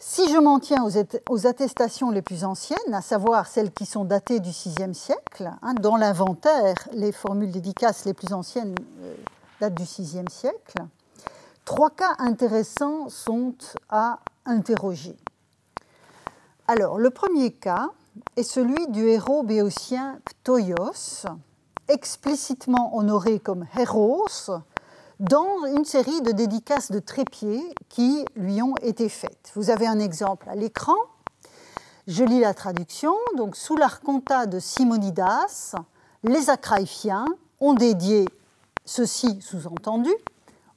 [0.00, 0.84] Si je m'en tiens
[1.28, 5.74] aux, attestations les plus anciennes, à savoir celles qui sont datées du VIe siècle, hein,
[5.74, 9.16] dans l'inventaire, les formules dédicaces les plus anciennes euh,
[9.60, 10.84] datent du VIe siècle,
[11.64, 13.56] trois cas intéressants sont
[13.88, 15.16] à interroger.
[16.68, 17.90] Alors, le premier cas
[18.36, 21.26] est celui du héros béotien Ptoios,
[21.88, 24.26] explicitement honoré comme héros
[25.20, 29.50] dans une série de dédicaces de trépieds qui lui ont été faites.
[29.54, 30.96] Vous avez un exemple à l'écran.
[32.06, 33.14] Je lis la traduction.
[33.36, 35.74] Donc, sous l'arconta de Simonidas,
[36.22, 37.26] les Acraïfiens
[37.60, 38.26] ont dédié
[38.84, 40.10] ceci sous-entendu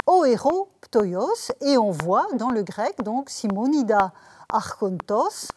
[0.08, 4.12] au héros Ptoios et on voit dans le grec donc Simonida
[4.52, 5.48] archontos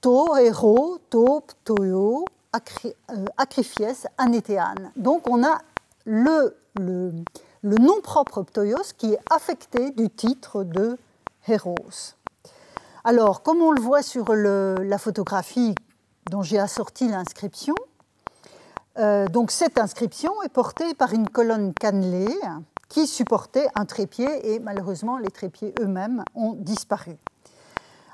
[0.00, 4.74] to héros to ptoio euh, acrifies anétéan.
[4.96, 5.58] Donc on a
[6.04, 6.56] le,
[7.62, 10.98] le nom propre Ptoios qui est affecté du titre de
[11.46, 11.76] Héros.
[13.04, 15.74] Alors, comme on le voit sur la photographie
[16.30, 17.74] dont j'ai assorti l'inscription,
[18.98, 22.34] euh, cette inscription est portée par une colonne cannelée
[22.88, 27.16] qui supportait un trépied et malheureusement les trépieds eux-mêmes ont disparu.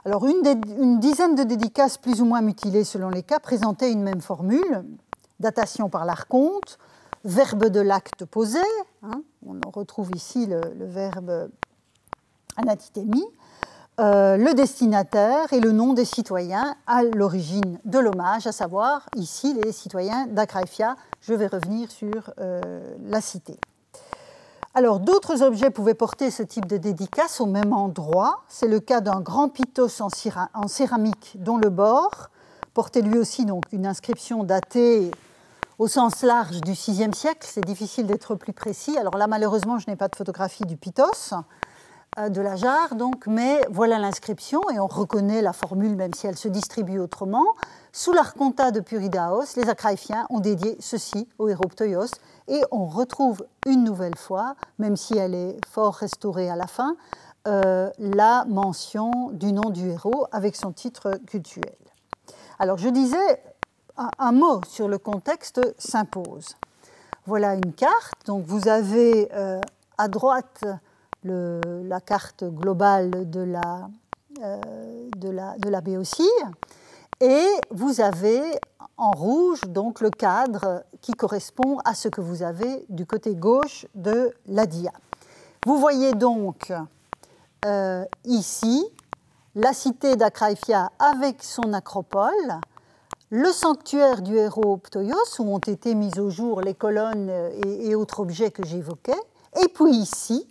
[0.04, 0.42] Alors une,
[0.78, 4.84] une, dizaine de dédicaces plus ou moins mutilées selon les cas présentaient une même formule,
[5.40, 6.78] datation par l'archonte,
[7.24, 8.60] verbe de l'acte posé,
[9.02, 11.48] hein, on retrouve ici le, verbe
[12.56, 13.26] anatitémie,
[14.00, 19.54] euh, le destinataire et le nom des citoyens à l'origine de l'hommage, à savoir ici
[19.54, 20.96] les citoyens d'Acraïfia.
[21.20, 23.56] Je vais revenir sur euh, la cité.
[24.76, 28.42] Alors, d'autres objets pouvaient porter ce type de dédicace au même endroit.
[28.48, 30.08] C'est le cas d'un grand pitos en,
[30.66, 32.30] céramique dont le bord
[32.74, 35.12] portait lui aussi une inscription datée
[35.78, 37.46] au sens large du VIe siècle.
[37.50, 38.96] C'est difficile d'être plus précis.
[38.98, 41.34] Alors là, malheureusement, je n'ai pas de photographie du Pitos,
[42.18, 46.26] euh, de la jarre, donc, mais voilà l'inscription et on reconnaît la formule, même si
[46.26, 47.44] elle se distribue autrement.
[47.92, 52.10] Sous l'archonta de Puridaos, les Acraïfiens ont dédié ceci au héros Ptoios
[52.48, 56.96] et on retrouve une nouvelle fois, même si elle est fort restaurée à la fin,
[57.46, 61.74] euh, la mention du nom du héros avec son titre cultuel.
[62.58, 63.42] Alors je disais,
[63.96, 66.56] un mot sur le contexte s'impose.
[67.26, 68.26] Voilà une carte.
[68.26, 69.60] Donc vous avez euh,
[69.98, 70.64] à droite
[71.24, 73.88] la carte globale de la,
[74.42, 74.60] euh,
[75.16, 75.30] de
[77.20, 78.42] et vous avez
[78.96, 83.86] en rouge donc le cadre qui correspond à ce que vous avez du côté gauche
[83.94, 84.92] de la dia.
[85.64, 86.72] Vous voyez donc
[87.64, 88.84] euh, ici
[89.54, 92.60] la cité d'Acraïfia avec son acropole
[93.36, 97.32] le sanctuaire du héros Ptoios, où ont été mis au jour les colonnes
[97.64, 99.20] et, autres objets que j'évoquais,
[99.60, 100.46] et puis ici,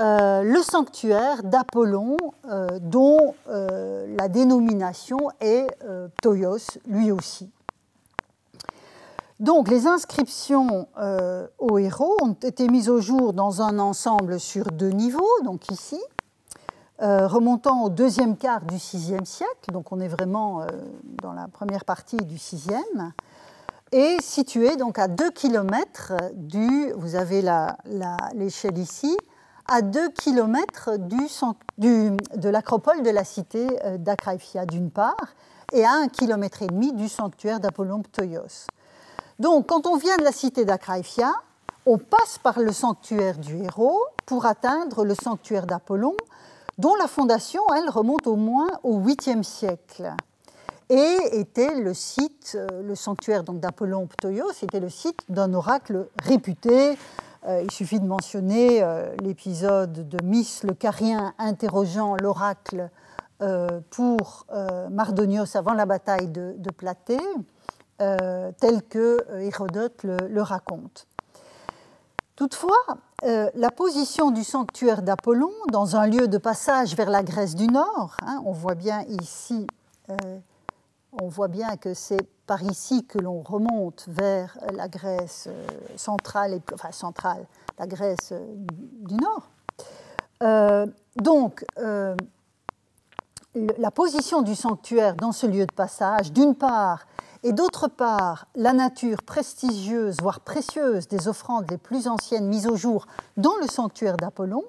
[0.00, 2.16] euh, le sanctuaire d'Apollon,
[2.48, 5.66] euh, dont euh, la dénomination est
[6.18, 7.50] Ptoios lui aussi.
[9.40, 10.86] Donc les inscriptions
[11.58, 16.00] aux héros ont été mises au jour dans un ensemble sur deux niveaux, donc ici,
[17.02, 20.66] euh, remontant au deuxième quart du VIe siècle, donc on est vraiment
[21.22, 23.12] dans la première partie du VIe,
[23.92, 27.42] et situé donc à 2 km du, vous avez
[28.34, 29.16] l'échelle ici,
[29.68, 35.34] à 2 km de l'acropole de la cité euh, d'Akraïfia d'une part,
[35.72, 38.66] et à 1 km et demi du sanctuaire d'Apollon Ptoios.
[39.38, 41.32] Donc quand on vient de la cité d'Akraïfia,
[41.86, 46.16] on passe par le sanctuaire du héros pour atteindre le sanctuaire d'Apollon,
[46.80, 50.14] dont la fondation, elle, remonte au moins au 8e siècle
[50.88, 56.98] et était le site, euh, le sanctuaire d'Apollon Ptoios, était le site d'un oracle réputé.
[57.46, 62.90] Euh, il suffit de mentionner euh, l'épisode de Miss le Carien interrogeant l'oracle
[63.88, 64.44] pour
[64.90, 67.16] Mardonios avant la bataille de, Platée,
[67.96, 71.06] tel que Hérodote le, raconte.
[72.40, 72.72] Toutefois,
[73.22, 78.16] la position du sanctuaire d'Apollon dans un lieu de passage vers la Grèce du Nord,
[78.22, 79.66] hein, on voit bien ici
[81.12, 86.60] on voit bien que c'est par ici que l'on remonte vers la Grèce euh, centrale,
[86.74, 87.46] enfin centrale,
[87.78, 88.44] la Grèce euh,
[89.06, 89.48] du Nord.
[90.42, 91.64] Euh, donc,
[93.54, 97.06] la position du sanctuaire dans ce lieu de passage, d'une part,
[97.42, 102.76] et d'autre part, la nature prestigieuse, voire précieuse des offrandes les plus anciennes mises au
[102.76, 104.64] jour dans le sanctuaire d'Apollon,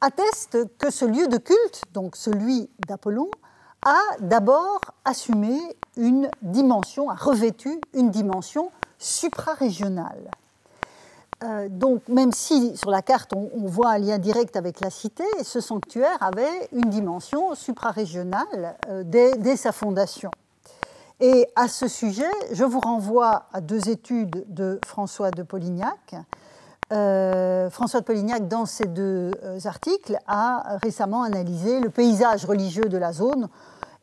[0.00, 3.30] attestent que ce lieu de culte, donc celui d'Apollon,
[3.86, 5.58] a d'abord assumé
[5.96, 10.30] une dimension, a revêtu une dimension suprarégionale.
[11.42, 15.24] Euh, donc, même si sur la carte on, voit un lien direct avec la cité,
[15.42, 20.30] ce sanctuaire avait une dimension suprarégionale euh, dès, sa fondation.
[21.20, 26.16] Et à ce sujet, je vous renvoie à deux études de François de Polignac.
[26.92, 29.32] Euh, François de Polignac, dans ces deux
[29.64, 33.48] articles, a récemment analysé le paysage religieux de la zone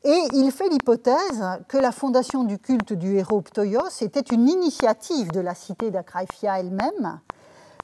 [0.03, 5.31] et il fait l'hypothèse que la fondation du culte du héros Ptoios était une initiative
[5.31, 7.19] de la cité d'Akraïfia elle-même,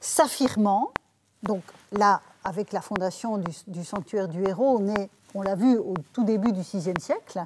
[0.01, 0.89] s'affirmant,
[1.43, 1.61] donc
[1.91, 3.37] là, avec la fondation
[3.67, 4.93] du, sanctuaire du héros, on,
[5.35, 7.43] on l'a vu au tout début du VIe siècle,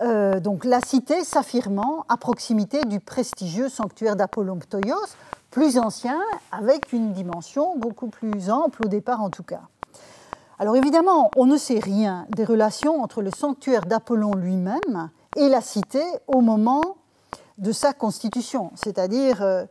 [0.00, 5.16] euh, donc la cité s'affirmant à proximité du prestigieux sanctuaire d'Apollon Ptoios,
[5.50, 9.62] plus ancien, avec une dimension beaucoup plus ample au départ en tout cas.
[10.58, 15.60] Alors évidemment, on ne sait rien des relations entre le sanctuaire d'Apollon lui-même et la
[15.60, 16.96] cité au moment
[17.58, 18.72] de sa constitution.
[18.74, 19.64] C'est-à-dire, euh,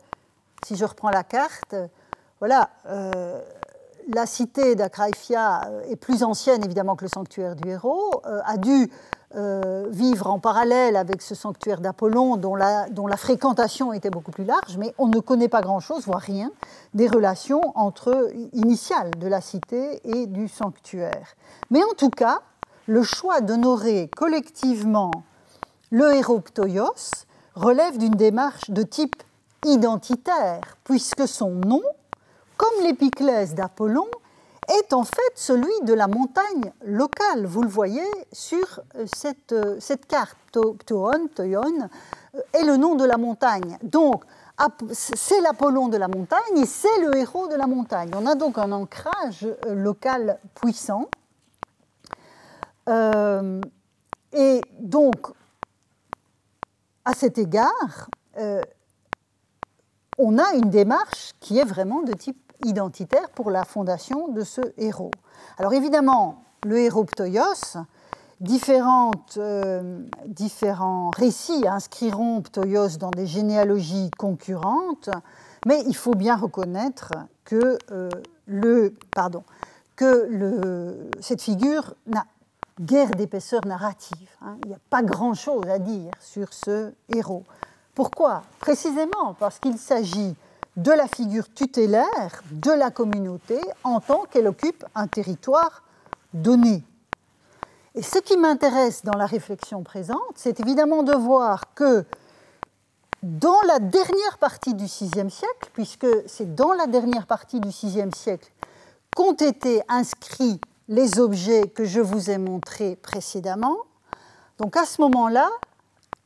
[0.64, 1.74] si je reprends la carte,
[2.38, 3.40] voilà, euh,
[4.14, 8.90] la cité d'Acraïfia est plus ancienne évidemment que le sanctuaire du héros, a dû
[9.36, 14.76] euh, vivre en parallèle avec ce sanctuaire d'Apollon dont la, fréquentation était beaucoup plus large,
[14.78, 16.52] mais on ne connaît pas grand-chose, voire rien,
[16.94, 21.34] des relations entre, initiales de la cité et du sanctuaire.
[21.70, 22.40] Mais en tout cas,
[22.86, 25.10] le choix d'honorer collectivement
[25.90, 29.22] le héros Ptoios relève d'une démarche de type
[29.64, 31.82] identitaire, puisque son nom,
[32.56, 34.06] comme l'épiclèse d'Apollon,
[34.68, 37.46] est en fait celui de la montagne locale.
[37.46, 40.36] Vous le voyez sur euh, cette, euh, cette carte.
[40.52, 41.88] Ptoon, Toyon,
[42.34, 43.76] euh, est le nom de la montagne.
[43.82, 44.24] Donc,
[44.92, 48.12] c'est l'Apollon de la montagne et c'est le héros de la montagne.
[48.14, 51.08] On a donc un ancrage local puissant.
[52.86, 55.26] et donc,
[57.04, 58.08] à cet égard,
[60.18, 64.60] on a une démarche qui est vraiment de type identitaire pour la fondation de ce
[64.78, 65.10] héros.
[65.58, 67.78] Alors évidemment, le héros Ptoios,
[69.36, 75.10] euh, différents récits inscriront Ptoios dans des généalogies concurrentes,
[75.66, 77.12] mais il faut bien reconnaître
[77.44, 78.10] que, euh,
[81.20, 82.26] cette figure n'a
[82.80, 84.28] guère d'épaisseur narrative.
[84.42, 84.56] Hein.
[84.64, 87.44] Il n'y a pas grand-chose à dire sur ce héros.
[87.94, 88.42] Pourquoi?
[88.58, 90.34] Précisément parce qu'il s'agit
[90.76, 95.82] de la figure tutélaire de la communauté en tant qu'elle occupe un territoire
[96.32, 96.82] donné.
[97.94, 102.04] Et ce qui m'intéresse dans la réflexion présente, c'est évidemment de voir que
[103.22, 108.10] dans la dernière partie du VIe siècle, puisque c'est dans la dernière partie du VIe
[108.14, 108.50] siècle
[109.14, 113.78] qu'ont été inscrits les objets que je vous ai montrés précédemment,
[114.58, 115.48] donc à ce moment-là,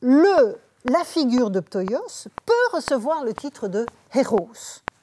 [0.01, 4.49] la figure de Ptoios peut recevoir le titre de héros,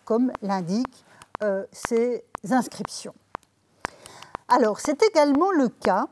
[0.04, 1.04] comme l'indiquent
[1.42, 3.14] euh, ces inscriptions.
[4.48, 6.07] Alors, c'est également le cas,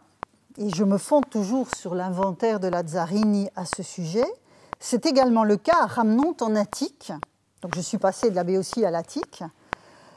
[0.59, 4.27] et je me fonde toujours sur l'inventaire de Lazzarini à ce sujet,
[4.81, 7.13] C'est également le cas à Ramnonte en Attique.
[7.63, 9.43] Donc je suis passé de la Béotie à l'Attique.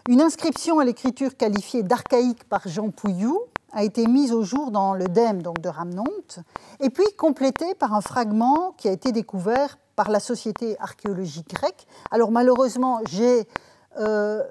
[0.10, 3.40] Une inscription à l'écriture qualifiée d'archaïque par Jean Pouillou
[3.72, 6.40] a été mise au jour dans le DEM donc de Ramnonte,
[6.82, 11.88] et puis complétée par un fragment qui a été découvert par la Société archéologique grecque.
[12.12, 13.48] Alors malheureusement, j'ai
[14.00, 14.44] euh,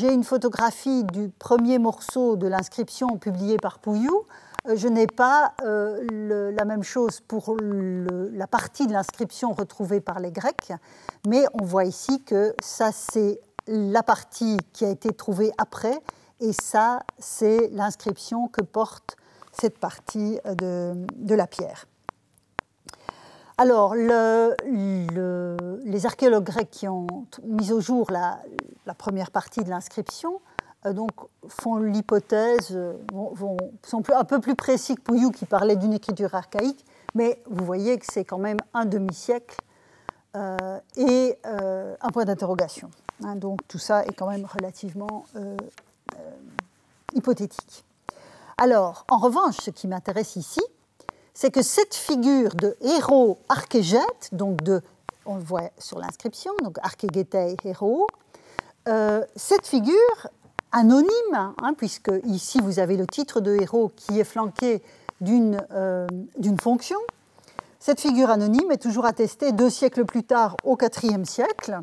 [0.00, 4.26] une photographie du premier morceau de l'inscription publiée par Pouillou.
[4.68, 10.20] Euh, je n'ai pas euh, la même chose pour la partie de l'inscription retrouvée par
[10.20, 10.72] les Grecs,
[11.26, 15.98] mais on voit ici que ça c'est la partie qui a été trouvée après,
[16.40, 19.16] et ça, c'est l'inscription que porte
[19.52, 21.86] cette partie de, la pierre.
[23.60, 24.56] Alors, les
[26.06, 27.06] archéologues grecs qui ont
[27.44, 28.40] mis au jour la,
[28.96, 30.40] première partie de l'inscription
[30.86, 31.10] euh, donc,
[31.46, 32.74] font l'hypothèse,
[33.82, 37.98] sont un peu plus précis que Pouillou qui parlait d'une écriture archaïque, mais vous voyez
[37.98, 39.58] que c'est quand même un demi-siècle
[40.36, 40.56] euh,
[40.96, 42.90] et euh, un point d'interrogation.
[43.22, 45.54] Hein, donc tout ça est quand même relativement euh,
[47.12, 47.84] hypothétique.
[48.56, 50.62] Alors, en revanche, ce qui m'intéresse ici,
[51.40, 54.82] c'est que cette figure de héros archégète, donc de,
[55.24, 58.06] on le voit sur l'inscription, donc archégétei héros,
[59.36, 60.26] cette figure
[60.70, 64.82] anonyme, hein, puisque ici vous avez le titre de héros qui est flanqué
[65.22, 65.56] d'une
[66.60, 66.98] fonction,
[67.78, 71.80] cette figure anonyme est toujours attestée deux siècles plus tard, au IVe siècle,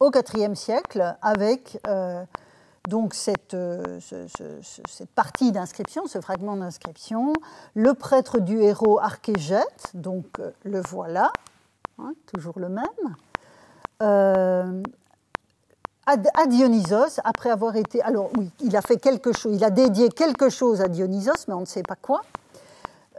[0.00, 2.24] au IVe siècle, avec euh,
[2.88, 7.32] donc cette, euh, cette partie d'inscription, ce fragment d'inscription,
[7.74, 11.30] le prêtre du héros Archégète, donc euh, le voilà,
[11.98, 12.84] hein, toujours le même,
[16.06, 18.00] à Dionysos, après avoir été.
[18.02, 21.54] Alors oui, il a fait quelque chose, il a dédié quelque chose à Dionysos, mais
[21.54, 22.22] on ne sait pas quoi.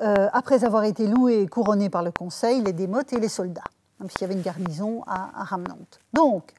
[0.01, 3.63] Euh, après avoir été loué et couronné par le conseil, les démotes et les soldats,
[3.99, 5.99] hein, puisqu'il y avait une garnison à, Ramnante.
[6.13, 6.53] Donc,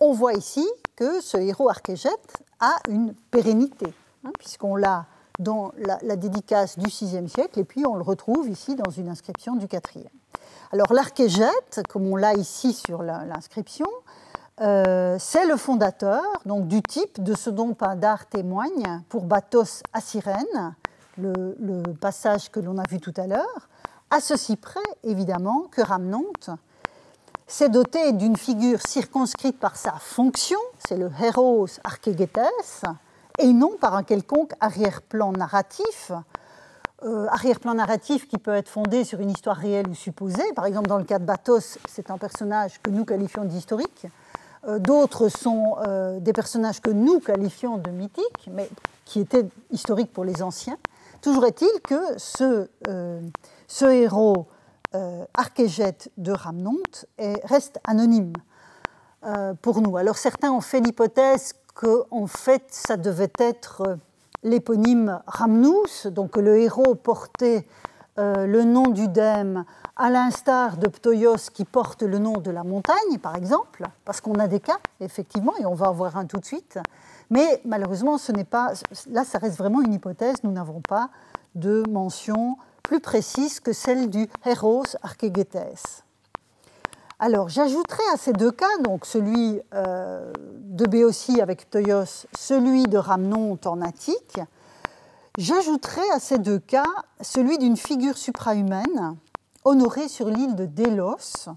[0.00, 3.92] on voit ici que ce héros archégète a une pérennité,
[4.24, 5.06] hein, puisqu'on l'a
[5.38, 9.56] dans la, dédicace du VIe siècle, et puis on le retrouve ici dans une inscription
[9.56, 10.08] du IVe.
[10.72, 13.86] Alors l'archégète, comme on l'a ici sur l'inscription,
[14.62, 20.00] euh, c'est le fondateur donc, du type de ce dont Pindar témoigne pour Bathos à
[20.00, 20.74] Cyrène,
[21.18, 23.68] le, passage que l'on a vu tout à l'heure,
[24.10, 26.50] à ceci près, évidemment, que Ramnonte
[27.46, 32.38] s'est doté d'une figure circonscrite par sa fonction, c'est le héros archégétes,
[33.38, 36.12] et non par un quelconque arrière-plan narratif,
[37.04, 40.52] euh, arrière-plan narratif qui peut être fondé sur une histoire réelle ou supposée.
[40.54, 44.06] Par exemple, dans le cas de Bathos, c'est un personnage que nous qualifions d'historique.
[44.66, 48.68] Euh, d'autres sont euh, des personnages que nous qualifions de mythiques, mais
[49.04, 50.78] qui étaient historiques pour les anciens.
[51.22, 53.20] Toujours est-il que ce, euh,
[53.80, 54.46] héros
[54.96, 57.06] euh, archégète de Ramnonte
[57.44, 58.32] reste anonyme
[59.24, 59.96] euh, pour nous.
[59.96, 63.98] Alors certains ont fait l'hypothèse qu'en fait ça devait être
[64.42, 67.66] l'éponyme Ramnous, donc le héros portait
[68.18, 69.66] le nom du dème,
[69.96, 74.34] à l'instar de Ptoyos qui porte le nom de la montagne, par exemple, parce qu'on
[74.34, 76.78] a des cas, effectivement, et on va en voir un tout de suite.
[77.30, 78.72] Mais malheureusement, ce n'est pas.
[79.10, 80.36] Là, ça reste vraiment une hypothèse.
[80.44, 81.10] Nous n'avons pas
[81.54, 86.04] de mention plus précise que celle du Héros archégétès.
[87.18, 92.96] Alors, j'ajouterai à ces deux cas, donc celui euh, de Béotie avec Ptoyos, celui de
[92.96, 94.38] Ramnonte en Attique,
[95.36, 96.86] j'ajouterai à ces deux cas
[97.20, 99.16] celui d'une figure suprahumaine
[99.64, 101.48] honorée sur l'île de Délos,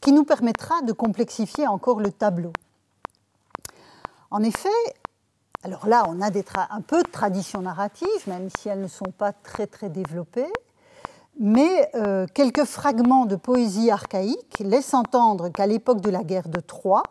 [0.00, 2.52] qui nous permettra de complexifier encore le tableau.
[4.30, 4.70] En effet,
[5.62, 6.30] alors là, on a
[6.70, 10.52] un peu de tradition narrative, même si elles ne sont pas très très développées,
[11.38, 16.60] mais euh, quelques fragments de poésie archaïque laissent entendre qu'à l'époque de la guerre de
[16.60, 17.02] Troie,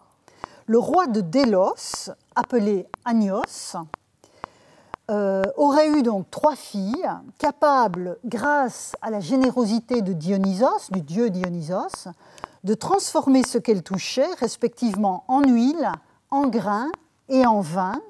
[0.68, 3.76] le roi de Délos, appelé Agnos,
[5.12, 11.30] euh, aurait eu donc trois filles capables, grâce à la générosité de Dionysos, du dieu
[11.30, 12.08] Dionysos,
[12.64, 15.92] de transformer ce qu'elles touchaient respectivement en huile,
[16.32, 16.92] en grains
[17.30, 18.02] et en vin,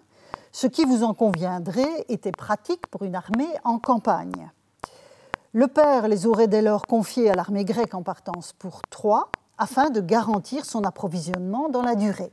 [0.55, 4.49] ce qui, vous en conviendrez, était pratique pour une armée en campagne.
[5.51, 9.27] Le père les aurait dès lors confiés à l'armée grecque en partance pour Troie,
[9.57, 12.31] afin de garantir son approvisionnement dans la durée.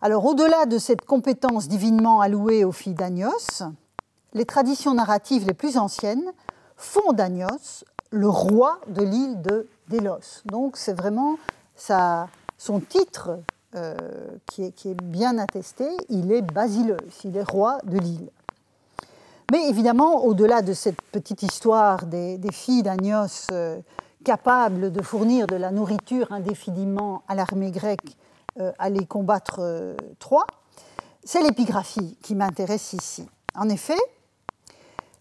[0.00, 3.64] Alors, au-delà de cette compétence divinement allouée aux filles d'Agnos,
[4.32, 6.32] les traditions narratives les plus anciennes
[6.76, 10.44] font d'Agnos le roi de l'île de Délos.
[10.44, 11.36] Donc, c'est vraiment
[11.76, 13.40] son titre
[13.76, 13.96] euh,
[14.46, 18.30] qui, est, bien attesté, il est Basileus, il est roi de l'île.
[19.52, 23.78] Mais évidemment, au-delà de cette petite histoire des, filles d'Agnos euh,
[24.24, 28.16] capable de fournir de la nourriture indéfiniment à l'armée grecque
[28.78, 30.46] allait combattre Troie.
[31.24, 33.26] C'est l'épigraphie qui m'intéresse ici.
[33.54, 33.96] En effet,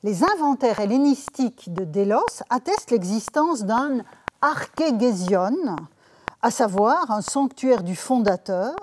[0.03, 3.99] les inventaires hellénistiques de Délos attestent l'existence d'un
[4.41, 5.75] archégésion,
[6.41, 8.75] à savoir un sanctuaire du fondateur.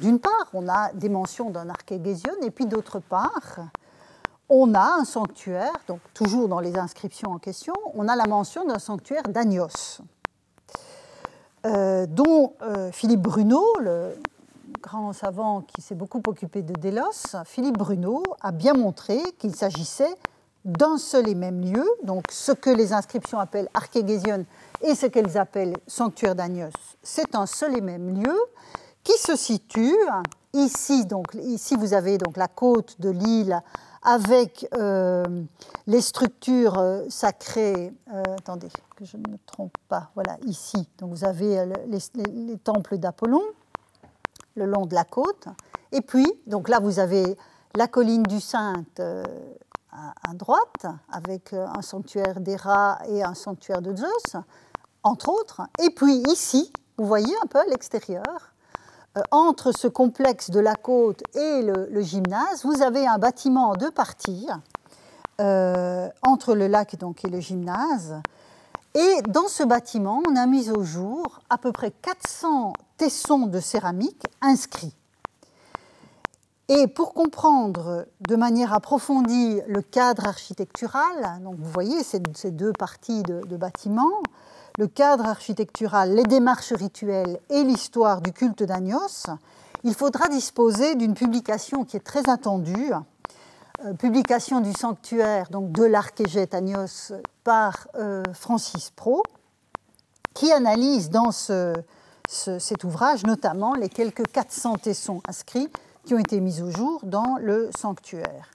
[0.00, 3.60] D'une part, on a des mentions d'un archégésion, et puis d'autre part,
[4.48, 8.64] on a un sanctuaire, donc toujours dans les inscriptions en question, on a la mention
[8.64, 10.00] d'un sanctuaire d'Agnos,
[11.64, 14.20] euh, dont euh, Philippe Bruno, le
[14.82, 20.14] grand savant qui s'est beaucoup occupé de Délos, Philippe Bruno, a bien montré qu'il s'agissait
[20.66, 24.44] d'un seul et même lieu, donc ce que les inscriptions appellent archégésion
[24.82, 28.36] et ce qu'elles appellent sanctuaire d'Agnos, c'est un seul et même lieu
[29.04, 29.96] qui se situe
[30.52, 31.06] ici.
[31.06, 33.62] Donc ici vous avez donc la côte de l'île
[34.02, 35.24] avec euh,
[35.86, 37.94] les structures euh, sacrées.
[38.12, 40.10] Euh, attendez que je ne me trompe pas.
[40.14, 40.88] Voilà ici.
[40.98, 43.42] Donc vous avez les temples d'Apollon
[44.56, 45.46] le long de la côte.
[45.92, 47.36] Et puis, donc là, vous avez
[47.76, 49.00] la colline du Sainte
[50.22, 54.36] à, droite, avec euh, un sanctuaire d'Héra et un sanctuaire de Zeus,
[55.02, 55.62] entre autres.
[55.82, 58.52] Et puis ici, vous voyez un peu à l'extérieur,
[59.16, 63.74] euh, entre ce complexe de la côte et le, gymnase, vous avez un bâtiment en
[63.74, 64.48] deux parties,
[65.38, 68.20] entre le lac donc, et le gymnase.
[68.94, 73.60] Et dans ce bâtiment, on a mis au jour à peu près 400 tessons de
[73.60, 74.94] céramique inscrits.
[76.68, 83.22] Et pour comprendre de manière approfondie le cadre architectural, donc vous voyez ces, deux parties
[83.22, 84.22] de, de bâtiments,
[84.78, 89.26] le cadre architectural, les démarches rituelles et l'histoire du culte d'Agnos,
[89.84, 92.90] il faudra disposer d'une publication qui est très attendue,
[93.84, 97.12] euh, publication du sanctuaire donc de l'archégète Agnos
[97.44, 99.22] par euh, Francis Pro,
[100.34, 101.74] qui analyse dans ce,
[102.28, 105.70] cet ouvrage, notamment les quelques 400 tessons inscrits
[106.06, 108.50] qui ont été mis au jour dans le sanctuaire.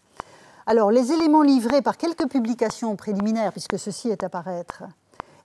[0.66, 4.84] Alors, les éléments livrés par quelques publications préliminaires, puisque ceci est à paraître,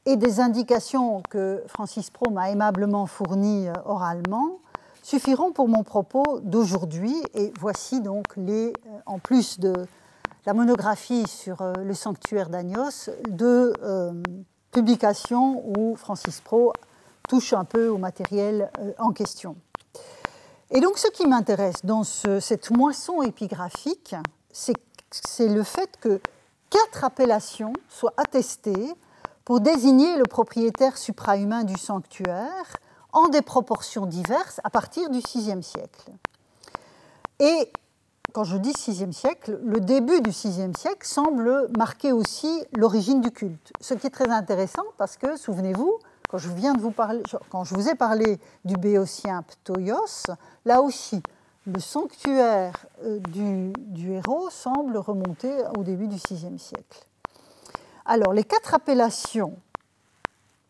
[0.07, 4.61] et des indications que Francis Pro m'a aimablement fournies euh, oralement,
[5.03, 7.15] suffiront pour mon propos d'aujourd'hui.
[7.35, 9.75] Et voici donc les, euh, en plus de
[10.47, 13.73] la monographie sur euh, le sanctuaire d'Agnos, deux
[14.71, 16.73] publications où Francis Pro
[17.29, 19.57] touche un peu au matériel en question.
[20.71, 24.17] Et donc ce qui m'intéresse dans cette moisson épigraphique,
[24.53, 26.21] c'est le fait que
[26.71, 28.93] quatre appellations soient attestées
[29.45, 32.77] pour désigner le propriétaire suprahumain du sanctuaire
[33.13, 36.11] en des proportions diverses à partir du VIe siècle.
[37.39, 37.71] Et
[38.33, 43.31] quand je dis VIe siècle, le début du VIe siècle semble marquer aussi l'origine du
[43.31, 43.73] culte.
[43.81, 45.97] Ce qui est très intéressant parce que, souvenez-vous,
[46.29, 50.27] quand je, viens de vous parler, quand je vous ai parlé du béotien Ptoios,
[50.65, 51.23] là aussi,
[51.67, 57.07] le sanctuaire euh, du, héros semble remonter au début du VIe siècle.
[58.05, 59.57] Alors, les quatre appellations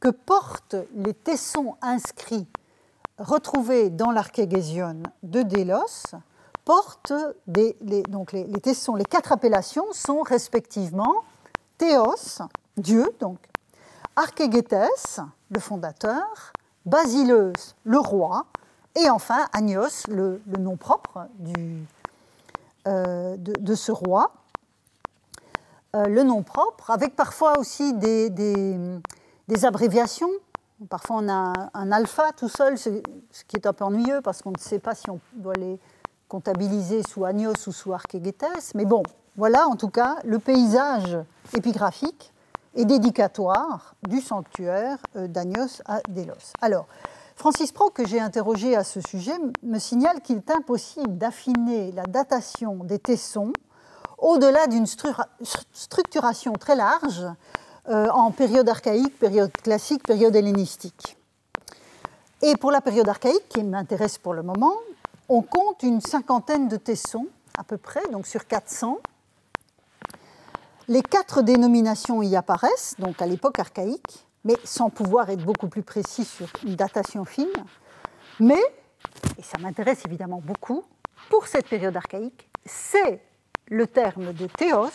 [0.01, 2.47] que portent les tessons inscrits
[3.19, 6.17] retrouvés dans l'archégésion de Délos
[6.65, 7.13] portent
[7.47, 11.25] des, les, donc les, les, tessons, les quatre appellations sont respectivement
[11.79, 12.41] Théos,
[12.77, 13.39] Dieu, donc
[14.17, 16.53] Archégétès, le fondateur,
[16.87, 18.47] Basileus, le roi,
[18.95, 21.29] et enfin Agnos, le, nom propre
[22.87, 24.33] euh, de, ce roi.
[25.95, 29.01] Euh, le nom propre, avec parfois aussi des,
[29.65, 30.31] abréviations.
[30.89, 32.89] Parfois on a un alpha tout seul, ce,
[33.49, 35.79] qui est un peu ennuyeux parce qu'on ne sait pas si on doit les
[36.29, 38.75] comptabiliser sous Agnos ou sous Archégétès.
[38.75, 39.03] Mais bon,
[39.37, 41.19] voilà en tout cas le paysage
[41.55, 42.33] épigraphique
[42.77, 46.53] et dédicatoire du sanctuaire euh, d'Agnos à Délos.
[46.61, 46.87] Alors,
[47.35, 52.05] Francis Pro, que j'ai interrogé à ce sujet, me signale qu'il est impossible d'affiner la
[52.05, 53.53] datation des tessons
[54.19, 57.27] au-delà d'une structuration très large
[57.89, 61.17] euh, en période archaïque, période classique, période hellénistique.
[62.43, 64.75] Et pour la période archaïque, qui m'intéresse pour le moment,
[65.29, 67.27] on compte une cinquantaine de tessons
[67.59, 68.99] à peu près, donc sur 400,
[70.89, 75.83] les quatre dénominations y apparaissent, donc à l'époque archaïque, mais sans pouvoir être beaucoup plus
[75.83, 77.49] précis sur une datation fine.
[78.39, 78.63] Mais,
[79.39, 80.85] et ça m'intéresse évidemment beaucoup,
[81.29, 83.21] pour cette période archaïque, c'est
[83.69, 84.91] le terme de théos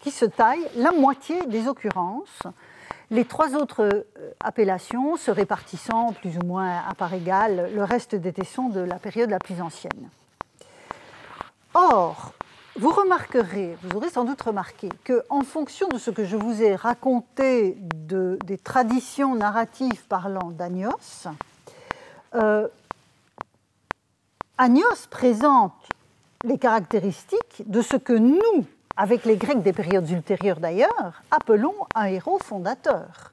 [0.00, 2.42] qui se taille la moitié des occurrences,
[3.10, 8.14] les trois autres euh, appellations se répartissant plus ou moins à part égale le reste
[8.14, 10.08] des tessons de la période la plus ancienne.
[11.74, 12.32] Or,
[12.76, 16.74] vous remarquerez, vous aurez sans doute remarqué, qu'en fonction de ce que je vous ai
[16.74, 21.28] raconté de, des traditions narratives parlant d'Agnos,
[22.34, 22.66] euh,
[24.56, 25.74] Agnos présente
[26.44, 28.64] les caractéristiques de ce que nous,
[28.96, 33.32] avec les Grecs des périodes ultérieures d'ailleurs, appelons un héros fondateur.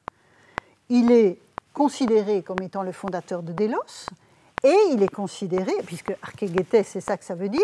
[0.90, 1.40] Il est
[1.74, 4.08] considéré comme étant le fondateur de Délos,
[4.64, 7.62] et il est considéré, puisque Archégétès, c'est ça que ça veut dire,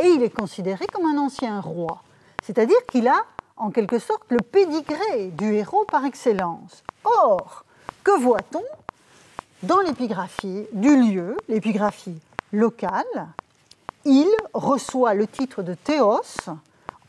[0.00, 2.02] et il est considéré comme un ancien roi.
[2.42, 3.22] C'est-à-dire qu'il a,
[3.56, 6.82] en quelque sorte, le pédigré du héros par excellence.
[7.04, 7.64] Or,
[8.02, 8.64] que voit-on
[9.62, 12.18] dans l'épigraphie du lieu, l'épigraphie
[12.52, 13.28] locale?
[14.06, 16.22] Il reçoit le titre de Théos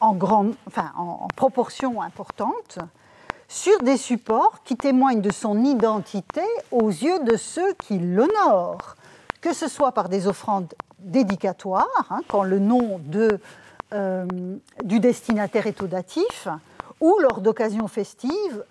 [0.01, 2.79] en, en proportion importante
[3.47, 8.95] sur des supports qui témoignent de son identité aux yeux de ceux qui l'honorent,
[9.41, 13.01] que ce soit par des offrandes dédicatoires, hein, quand le nom
[13.93, 14.25] euh,
[14.83, 16.47] du destinataire est au datif,
[16.99, 18.63] ou lors d'occasions festives,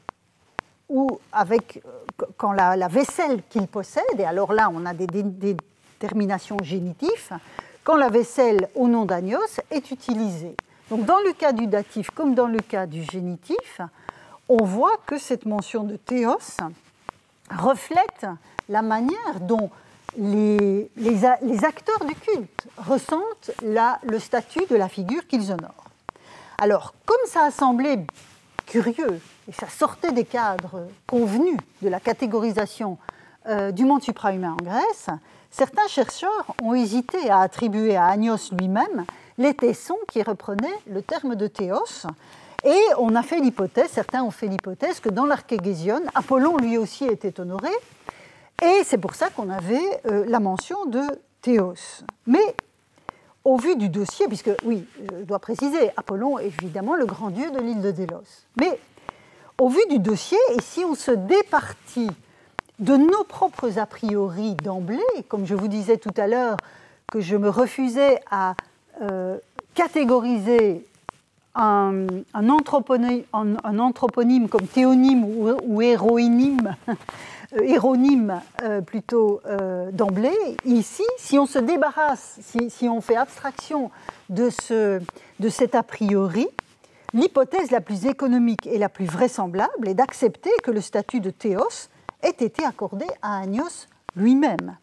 [0.89, 6.59] ou avec, euh, quand la, vaisselle qu'il possède, et alors là on a des, déterminations
[6.63, 7.33] génitives,
[7.83, 10.57] quand la vaisselle au nom d'Agnos est utilisée.
[10.89, 13.81] Donc dans le cas du datif comme dans le cas du génitif,
[14.49, 16.39] on voit que cette mention de théos
[17.51, 18.27] reflète
[18.69, 19.71] la manière dont
[20.17, 21.25] les,
[21.65, 25.91] acteurs du culte ressentent le statut de la figure qu'ils honorent.
[26.59, 27.99] Alors, comme ça a semblé
[28.67, 32.99] curieux et ça sortait des cadres convenus de la catégorisation
[33.47, 35.09] euh, du monde suprahumain en Grèce,
[35.51, 39.07] certains chercheurs ont hésité à attribuer à Agnos lui-même
[39.39, 42.07] les tessons qui reprenaient le terme de théos.
[42.65, 47.07] Et on a fait l'hypothèse, certains ont fait l'hypothèse que dans l'archégésion, Apollon lui aussi
[47.07, 47.71] était honoré,
[48.63, 51.03] et c'est pour ça qu'on avait euh, la mention de
[51.41, 52.03] Théos.
[52.27, 52.55] Mais
[53.45, 54.85] au vu du dossier, puisque oui,
[55.19, 58.45] je dois préciser, Apollon est évidemment le grand dieu de l'île de Délos.
[58.61, 58.79] Mais
[59.59, 62.11] au vu du dossier, et si on se départit
[62.79, 64.99] de nos propres a priori d'emblée,
[65.29, 66.57] comme je vous disais tout à l'heure
[67.11, 68.55] que je me refusais à
[69.03, 69.39] euh,
[69.75, 70.87] catégoriser
[71.55, 73.25] un, anthroponyme,
[74.49, 76.77] comme théonyme ou, ou héroïnyme
[77.53, 80.37] héronyme euh, plutôt euh, d'emblée.
[80.65, 82.39] Ici, si on se débarrasse,
[82.69, 83.91] si, on fait abstraction
[84.29, 85.01] de, ce,
[85.41, 86.47] de cet a priori,
[87.13, 91.89] l'hypothèse la plus économique et la plus vraisemblable est d'accepter que le statut de théos
[92.23, 94.77] ait été accordé à Agnos lui-même.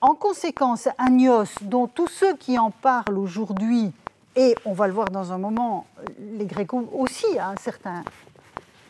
[0.00, 3.92] En conséquence, Agnos, dont tous ceux qui en parlent aujourd'hui,
[4.36, 5.86] et on va le voir dans un moment,
[6.20, 8.04] les Grecs aussi à un certain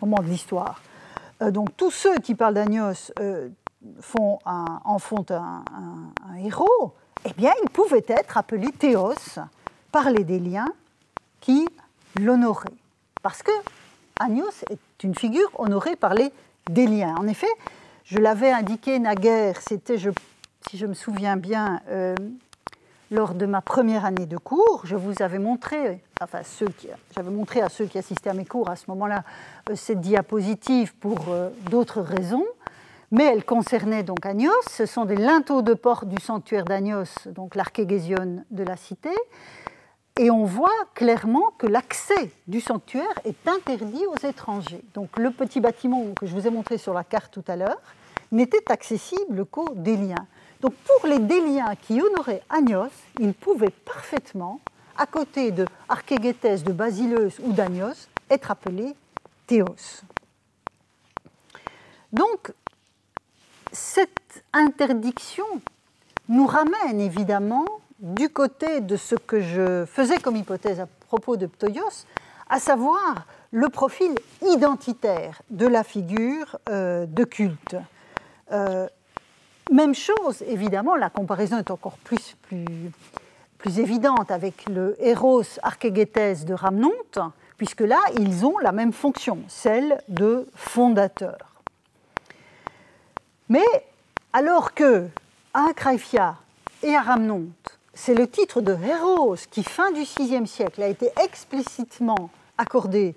[0.02, 0.87] moment de l'histoire, euh,
[1.40, 3.48] donc tous ceux qui parlent d'Agnos euh,
[4.00, 5.62] font en font un,
[6.42, 9.38] héros, eh bien, ils pouvaient être appelés Théos
[9.92, 10.68] par les Déliens
[11.40, 11.66] qui
[12.20, 12.68] l'honoraient.
[13.22, 13.52] Parce que
[14.18, 16.32] Agnos est une figure honorée par les
[16.70, 17.14] Déliens.
[17.18, 17.46] En effet,
[18.04, 22.14] je l'avais indiqué naguère, c'était, si je me souviens bien, euh,
[23.10, 26.40] lors de ma première année de cours, je vous avais montré, enfin
[27.14, 29.24] j'avais montré à ceux qui assistaient à mes cours à ce moment-là
[29.70, 32.44] euh, cette diapositive pour euh, d'autres raisons,
[33.10, 34.52] mais elle concernait donc Agnos.
[34.70, 39.10] Ce sont des linteaux de porte du sanctuaire d'Agnos, donc l'archégésion de la cité,
[40.18, 44.82] et on voit clairement que l'accès du sanctuaire est interdit aux étrangers.
[44.92, 47.80] Donc le petit bâtiment que je vous ai montré sur la carte tout à l'heure
[48.32, 50.26] n'était accessible qu'aux Déliens.
[50.60, 52.90] Donc pour les Déliens qui honoraient Agnos,
[53.20, 54.60] ils pouvaient parfaitement,
[54.96, 58.94] à côté de Archégétès, de Basileus ou d'Agnos, être appelés
[59.46, 60.02] Théos.
[62.12, 62.52] Donc
[63.72, 65.44] cette interdiction
[66.28, 67.66] nous ramène évidemment
[68.00, 72.06] du côté de ce que je faisais comme hypothèse à propos de Ptoios,
[72.48, 77.76] à savoir le profil identitaire de la figure euh, de culte.
[78.52, 78.88] Euh,
[79.70, 82.36] même chose, évidemment, la comparaison est encore plus,
[83.78, 87.18] évidente avec le Héros Archégétès de Ramnonte,
[87.56, 91.36] puisque là, ils ont la même fonction, celle de fondateur.
[93.48, 93.66] Mais
[94.32, 95.08] alors que
[95.54, 95.66] à
[96.82, 101.10] et à Ramnonte, c'est le titre de Héros qui, fin du VIe siècle, a été
[101.22, 103.14] explicitement accordé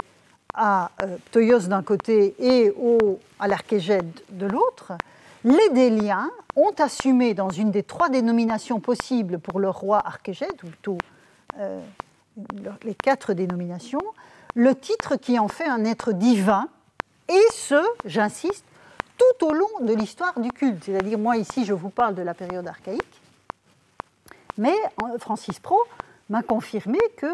[0.54, 2.74] à euh, Ptoios d'un côté et
[3.40, 4.94] à l'Archégède de l'autre,
[5.44, 10.68] les Déliens ont assumé dans une des trois dénominations possibles pour le roi Archégète, ou
[10.68, 10.98] plutôt
[11.60, 11.82] euh,
[12.84, 14.02] les quatre dénominations,
[14.56, 16.68] le titre qui en fait un être divin,
[17.30, 18.66] et ce, j'insiste,
[19.18, 20.84] tout au long de l'histoire du culte.
[20.84, 23.22] C'est-à-dire, moi ici, je vous parle de la période archaïque,
[24.58, 24.76] mais
[25.20, 25.78] Francis Pro
[26.30, 27.32] m'a confirmé que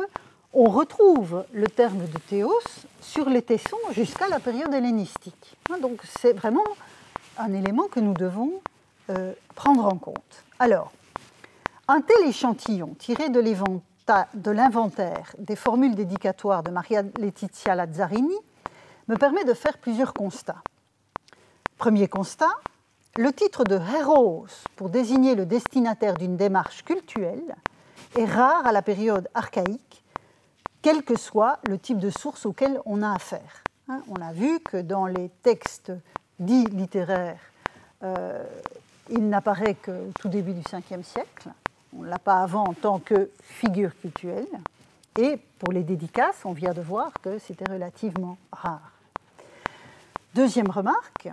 [0.53, 2.59] on retrouve le terme de théos
[3.01, 5.57] sur les tessons jusqu'à la période hellénistique.
[5.69, 6.63] Hein, donc c'est vraiment
[7.39, 8.61] un élément que nous devons
[9.09, 10.43] euh, prendre en compte.
[10.59, 10.91] Alors,
[11.87, 18.35] un tel échantillon tiré de l'inventaire des formules dédicatoires de Maria Letizia Lazzarini
[19.07, 20.61] me permet de faire plusieurs constats.
[21.77, 22.51] Premier constat,
[23.17, 27.55] le titre de héros pour désigner le destinataire d'une démarche cultuelle
[28.17, 30.03] est rare à la période archaïque,
[30.81, 33.63] quel que soit le type de source auquel on a affaire.
[33.87, 35.91] Hein, on a vu que dans les textes
[36.39, 37.39] dits littéraires,
[38.03, 38.43] euh,
[39.09, 41.49] il n'apparaît qu'au tout début du Ve siècle.
[41.97, 44.47] On ne l'a pas avant en tant que figure cultuelle.
[45.17, 48.91] Et pour les dédicaces, on vient de voir que c'était relativement rare.
[50.35, 51.29] Deuxième remarque,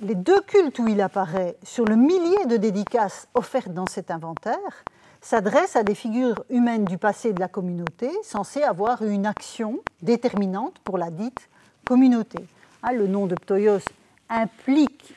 [0.00, 4.84] les deux cultes où il apparaît sur le millier de dédicaces offertes dans cet inventaire
[5.20, 10.78] s'adressent à des figures humaines du passé de la communauté censées avoir une action déterminante
[10.84, 11.48] pour la dite
[11.86, 12.38] communauté.
[12.82, 13.80] Hein, le nom de Ptoyos
[14.28, 15.14] implique,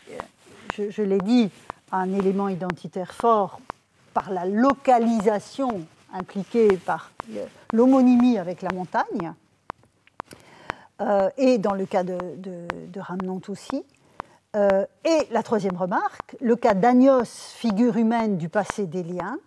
[0.76, 1.50] je, je l'ai dit,
[1.92, 3.60] un élément identitaire fort
[4.14, 7.12] par la localisation impliquée par
[7.74, 9.34] l'homonymie avec la montagne,
[11.02, 13.84] euh, et dans le cas de, de, aussi.
[14.56, 19.38] Euh, et la troisième remarque, le cas d'Agnos, figure humaine du passé des liens,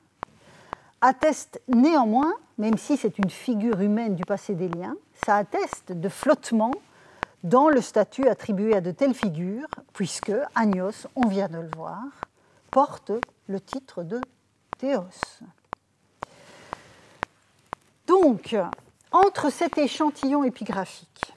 [1.00, 4.96] atteste néanmoins, même si c'est une figure humaine du passé des liens,
[5.26, 6.72] ça atteste de flottement
[7.44, 12.02] dans le statut attribué à de telles figures, puisque Agnos, on vient de le voir,
[12.70, 13.12] porte
[13.46, 14.20] le titre de
[14.78, 15.04] Théos.
[18.06, 18.56] Donc,
[19.12, 21.34] entre cet échantillon épigraphique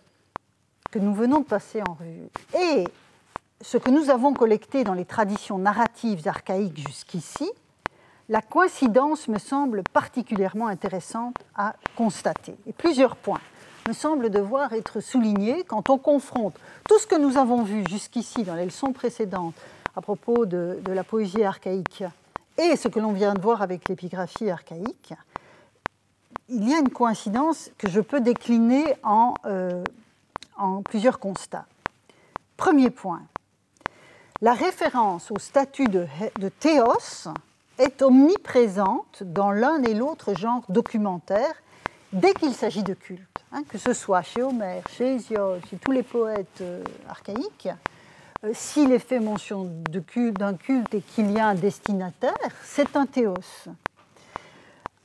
[0.89, 2.85] que nous venons de passer en revue et
[3.61, 7.51] ce que nous avons collecté dans les traditions narratives archaïques jusqu'ici,
[8.29, 12.55] la coïncidence me semble particulièrement intéressante à constater.
[12.65, 13.41] Et plusieurs points
[13.87, 16.55] me semblent devoir être soulignés quand on confronte
[16.87, 19.55] tout ce que nous avons vu jusqu'ici dans les leçons précédentes
[19.95, 22.03] à propos de, la poésie archaïque
[22.57, 25.13] et ce que l'on vient de voir avec l'épigraphie archaïque.
[26.49, 29.83] Il y a une coïncidence que je peux décliner en, euh,
[30.85, 31.65] plusieurs constats.
[32.57, 33.21] Premier point,
[34.41, 37.29] la référence au statut de théos
[37.77, 41.55] est omniprésente dans l'un et l'autre genre documentaire
[42.13, 45.91] dès qu'il s'agit de culte, hein, que ce soit chez Homère, chez Hésiode, chez tous
[45.91, 47.69] les poètes euh, archaïques.
[48.43, 52.33] Euh, s'il est fait mention d'un culte, culte et qu'il y a un destinataire,
[52.63, 53.33] c'est un théos.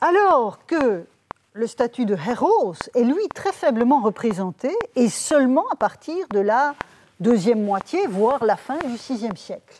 [0.00, 1.06] Alors que
[1.54, 6.74] le statut de héros est lui très faiblement représenté et seulement à partir de la
[7.20, 9.78] deuxième moitié, voire la fin du VIe siècle.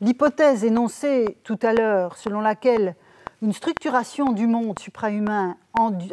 [0.00, 2.94] L'hypothèse énoncée tout à l'heure, selon laquelle
[3.42, 5.56] une structuration du monde suprahumain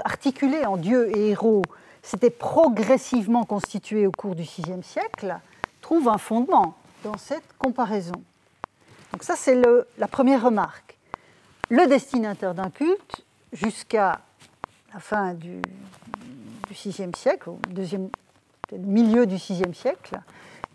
[0.03, 1.63] articulée en dieux et héros
[2.03, 5.36] s'était progressivement constituée au cours du VIe siècle,
[5.82, 8.21] trouve un fondement dans cette comparaison.
[9.11, 9.59] Donc ça, c'est
[9.97, 10.97] la première remarque.
[11.69, 14.21] Le destinataire d'un culte jusqu'à
[14.93, 15.61] la fin du,
[16.69, 17.59] VIe siècle, au
[18.78, 20.19] milieu du VIe siècle,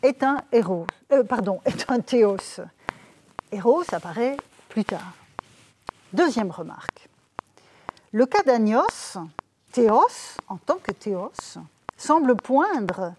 [0.02, 2.60] est un héros, euh, pardon, est un théos.
[3.52, 4.36] Héros apparaît
[4.68, 5.19] plus tard.
[6.12, 7.08] Deuxième remarque.
[8.10, 9.16] Le cas d'Agnos,
[9.70, 11.30] théos, en tant que théos,
[11.96, 13.12] semble poindre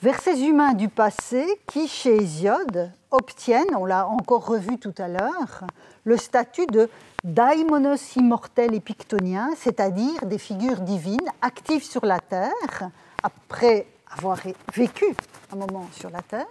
[0.00, 5.08] vers ces humains du passé qui, chez Hésiode, obtiennent, on l'a encore revu tout à
[5.08, 5.66] l'heure,
[6.04, 6.88] le statut de
[7.24, 12.90] daimonos immortel et pictonien, c'est-à-dire des figures divines actives sur la terre
[13.22, 13.86] après
[14.16, 14.38] avoir
[14.74, 15.14] vécu
[15.52, 16.46] un moment sur la terre,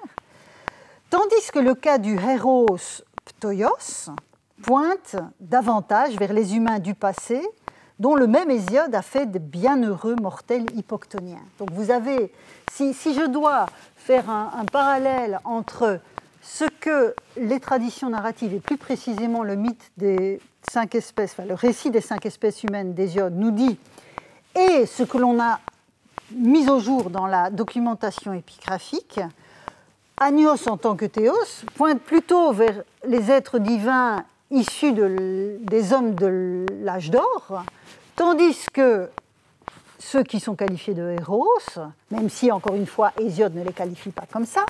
[1.09, 2.77] tandis que le cas du héros
[3.25, 4.11] ptoios
[4.63, 7.41] pointe davantage vers les humains du passé,
[7.99, 11.43] dont le même Hésiode a fait de bienheureux mortels hypoctoniens.
[11.57, 12.31] Donc vous avez,
[12.71, 15.99] si, je dois faire un parallèle entre
[16.41, 20.39] ce que les traditions narratives, et plus précisément le mythe des
[20.69, 23.77] cinq espèces, le récit des cinq espèces humaines d'Hésiode nous dit,
[24.55, 25.59] et ce que l'on a
[26.31, 29.19] mis au jour dans la documentation épigraphique,
[30.17, 36.65] Agnos en tant que théos pointe plutôt vers les êtres divins issus des hommes de
[36.81, 37.63] l'âge d'or,
[38.15, 39.09] tandis que
[39.99, 41.47] ceux qui sont qualifiés de héros,
[42.11, 44.65] même si encore une fois Hésiode ne les qualifie pas comme ça,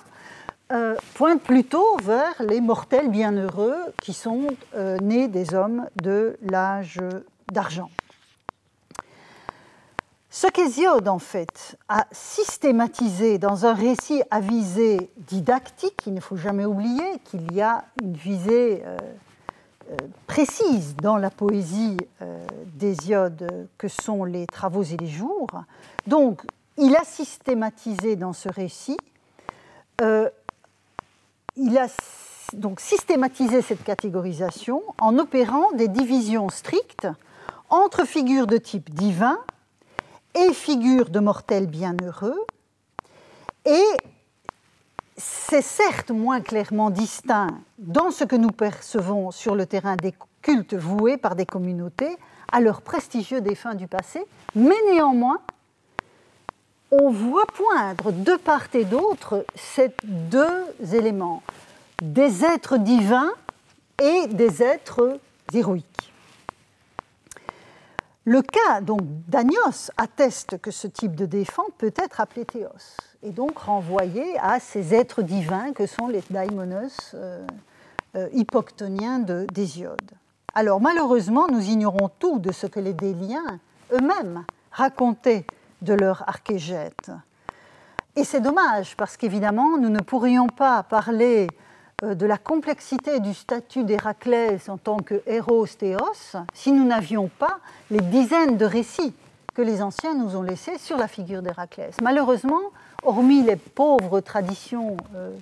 [0.72, 7.00] euh, pointe plutôt vers les mortels bienheureux qui sont euh, nés des hommes de l'âge
[7.50, 7.90] d'argent.
[10.32, 16.36] Ce qu'Hésiode, en fait, a systématisé dans un récit à visée didactique, il ne faut
[16.36, 18.84] jamais oublier qu'il y a une visée
[20.26, 21.96] précise dans la poésie
[22.74, 25.48] d'Hésiode que sont les travaux et les jours.
[26.06, 26.42] Donc,
[26.76, 28.98] il a systématisé dans ce récit,
[30.00, 31.86] il a
[32.54, 37.08] donc systématisé cette catégorisation en opérant des divisions strictes
[37.68, 39.38] entre figures de type divin
[40.34, 42.46] et figures de mortels bienheureux.
[43.66, 43.84] Et
[45.20, 47.48] c'est certes moins clairement distinct
[47.78, 52.16] dans ce que nous percevons sur le terrain des cultes voués par des communautés
[52.50, 55.40] à leurs prestigieux défunts du passé, mais néanmoins,
[56.90, 61.42] on voit poindre de part et d'autre ces deux éléments,
[62.02, 63.32] des êtres divins
[64.02, 65.20] et des êtres
[65.52, 66.12] héroïques.
[68.24, 73.58] Le cas d'Agnos atteste que ce type de défunt peut être appelé théos et donc
[73.58, 77.46] renvoyé à ces êtres divins que sont les daimonos euh,
[78.16, 80.10] euh, hypoctoniens d'Hésiode.
[80.54, 83.58] Alors malheureusement, nous ignorons tout de ce que les Déliens
[83.92, 85.44] eux-mêmes racontaient
[85.82, 87.10] de leur archégète.
[88.16, 91.46] Et c'est dommage parce qu'évidemment, nous ne pourrions pas parler
[92.02, 97.58] euh, de la complexité du statut d'Héraclès en tant que héros si nous n'avions pas
[97.90, 99.14] les dizaines de récits
[99.54, 101.94] que les anciens nous ont laissés sur la figure d'Héraclès.
[102.02, 102.60] Malheureusement,
[103.02, 105.32] hormis les pauvres traditions euh,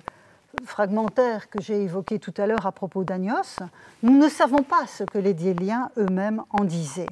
[0.65, 3.59] fragmentaires que j'ai évoquées tout à l'heure à propos d'Agnos,
[4.03, 7.09] nous ne savons pas ce que les Diéliens eux-mêmes en disaient.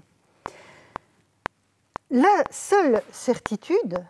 [2.10, 4.04] La seule certitude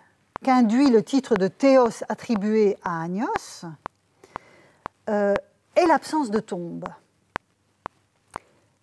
[0.44, 3.66] qu'induit le titre de Théos attribué à Agnos,
[5.10, 5.34] euh,
[5.76, 6.86] et l'absence de tombe.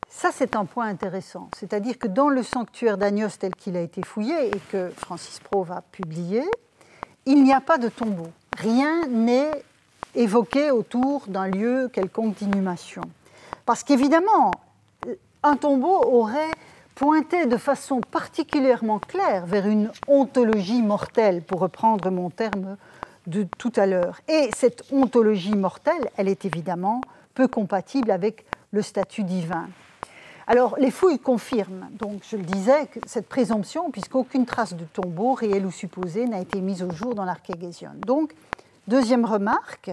[0.09, 1.51] Ça, c'est un point intéressant.
[1.57, 5.73] C'est-à-dire que dans le sanctuaire d'Agnos tel qu'il a été fouillé et que Francis Prove
[5.73, 6.43] a publié,
[7.27, 8.29] il n'y a pas de tombeau.
[8.57, 9.65] Rien n'est
[10.15, 13.03] évoqué autour d'un lieu quelconque d'inhumation.
[13.67, 14.53] Parce qu'évidemment,
[15.43, 16.51] un tombeau aurait
[16.95, 22.77] pointé de façon particulièrement claire vers une ontologie mortelle, pour reprendre mon terme
[23.27, 24.21] de tout à l'heure.
[24.29, 27.01] Et cette ontologie mortelle, elle est évidemment
[27.35, 29.69] peu compatible avec le statut divin.
[30.47, 35.65] Alors, les fouilles confirment, donc je le disais, cette présomption, puisqu'aucune trace de tombeau, réel
[35.65, 37.91] ou supposé, n'a été mise au jour dans l'archéguésion.
[38.07, 38.35] Donc,
[38.87, 39.91] deuxième remarque,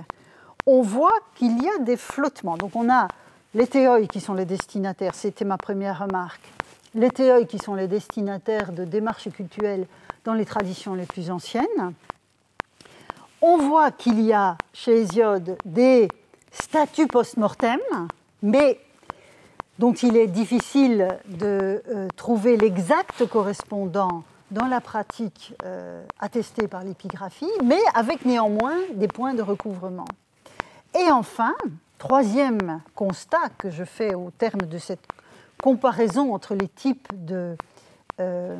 [0.66, 2.58] on voit qu'il y a des flottements.
[2.58, 3.08] Donc, on a
[3.54, 6.43] les théoïs qui sont les destinataires, c'était ma première remarque,
[6.95, 9.88] les théoïs qui sont les destinataires de démarches cultuelles
[10.26, 11.93] dans les traditions les plus anciennes,
[13.41, 16.08] on voit qu'il y a chez Hésiode des
[16.52, 17.80] statuts post-mortem,
[18.43, 18.80] mais
[19.82, 26.84] dont il est difficile de euh, trouver l'exact correspondant dans la pratique euh, attestée par
[26.84, 30.05] l'épigraphie, mais avec néanmoins des points de recouvrement.
[30.93, 31.55] Et enfin,
[31.97, 35.03] troisième constat que je fais au terme de cette
[35.63, 37.57] comparaison entre les types, de,
[38.19, 38.55] euh,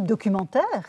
[0.00, 0.86] documentaires,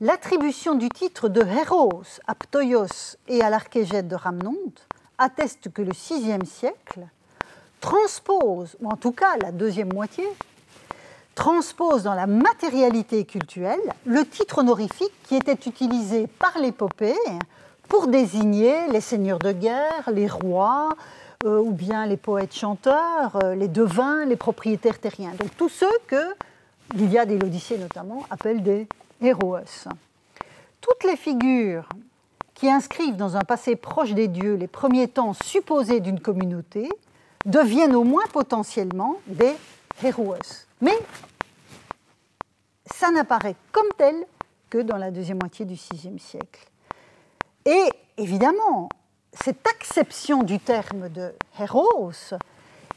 [0.00, 4.88] L'attribution du titre de Héros à Ptoios et à l'archégète de Ramnonte
[5.18, 7.06] atteste que le VIe siècle
[7.82, 10.24] transpose, ou en tout cas la deuxième moitié,
[11.34, 17.16] transpose dans la matérialité culturelle le titre honorifique qui était utilisé par l'épopée
[17.88, 20.90] pour désigner les seigneurs de guerre, les rois,
[21.44, 25.32] euh, ou bien les poètes chanteurs, euh, les devins, les propriétaires terriens.
[25.38, 26.34] Donc tous ceux que
[26.94, 28.86] l'Iliade et l'Odyssée notamment appellent des
[29.20, 29.56] héros.
[30.80, 31.88] Toutes les figures
[32.54, 36.88] qui inscrivent dans un passé proche des dieux les premiers temps supposés d'une communauté
[37.44, 39.54] deviennent au moins potentiellement des
[40.02, 40.34] héros.
[40.80, 40.98] Mais
[42.86, 44.14] ça n'apparaît comme tel
[44.70, 46.68] que dans la deuxième moitié du VIe siècle.
[47.64, 48.88] Et évidemment,
[49.32, 52.12] cette acception du terme de héros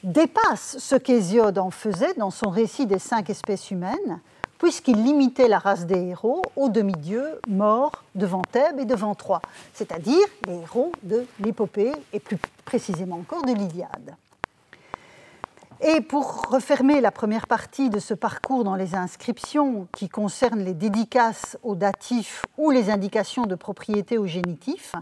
[0.04, 4.22] dépasse ce qu'Hésiode en faisait dans son récit des cinq espèces humaines,
[4.58, 9.42] puisqu'il limitait la race des héros aux demi-dieux morts devant Thèbes et devant Troie,
[9.74, 14.16] c'est-à-dire les héros de l'épopée et plus précisément encore de l'Iliade.
[15.82, 20.74] Et pour refermer la première partie de ce parcours dans les inscriptions qui concernent les
[20.74, 24.96] dédicaces aux datifs ou les indications de propriété au génitif,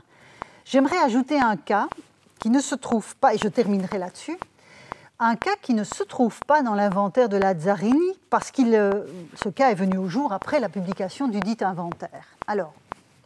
[0.65, 1.87] j'aimerais ajouter un cas
[2.39, 4.37] qui ne se trouve pas, et je terminerai là-dessus,
[5.19, 9.05] un cas qui ne se trouve pas dans l'inventaire de Lazzarini, parce que euh,
[9.35, 12.25] ce cas est venu au jour après la publication du dit inventaire.
[12.47, 12.73] Alors,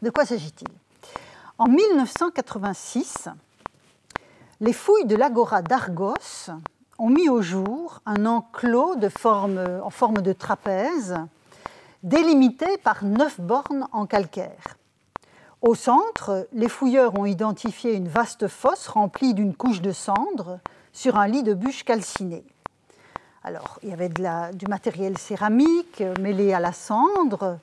[0.02, 0.68] de quoi s'agit-il?
[1.58, 3.30] En 1986,
[4.60, 6.52] les fouilles de l'agora d'Argos
[6.98, 11.16] ont mis au jour un enclos en forme de trapèze,
[12.04, 14.78] délimité par neuf bornes en calcaire.
[15.62, 20.60] Au centre, les fouilleurs ont identifié une vaste fosse remplie d'une couche de cendres
[20.93, 22.45] sur un lit de bûches calcinées.
[23.43, 27.60] Alors, il y avait du matériel céramique mêlé à la cendre,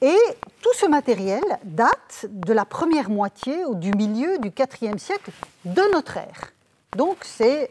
[0.00, 0.18] et
[0.60, 5.30] tout ce matériel date de la première moitié ou du milieu du IVe siècle
[5.64, 6.52] de notre ère.
[6.96, 7.70] Donc c'est,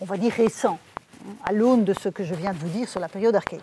[0.00, 0.78] on va dire, récent,
[1.44, 3.62] à l'aune de ce que je viens de vous dire sur la période archaïque.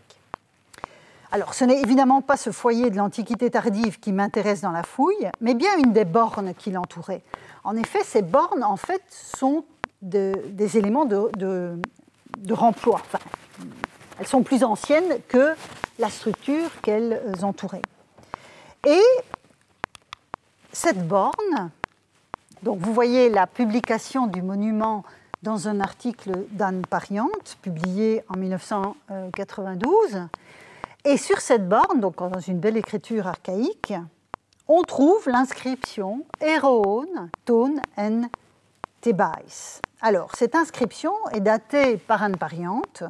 [1.31, 5.29] Alors, ce n'est évidemment pas ce foyer de l'Antiquité tardive qui m'intéresse dans la fouille,
[5.41, 7.23] mais bien une des bornes qui l'entouraient.
[7.63, 9.65] En effet, ces bornes, en fait, sont
[10.01, 11.29] des éléments de,
[12.37, 13.01] de remploi.
[14.19, 15.55] elles sont plus anciennes que
[15.99, 17.81] la structure qu'elles entouraient.
[18.85, 19.01] Et
[20.71, 21.71] cette borne,
[22.63, 25.03] donc vous voyez la publication du monument
[25.45, 30.27] dans un article d'Anne Pariante, publié en 1992.
[31.05, 33.93] Et sur cette borne, donc dans une belle écriture archaïque,
[34.67, 38.23] on trouve l'inscription Eroon ton en
[39.01, 39.81] Thebais.
[40.01, 43.03] Alors, cette inscription est datée par Anne Pariante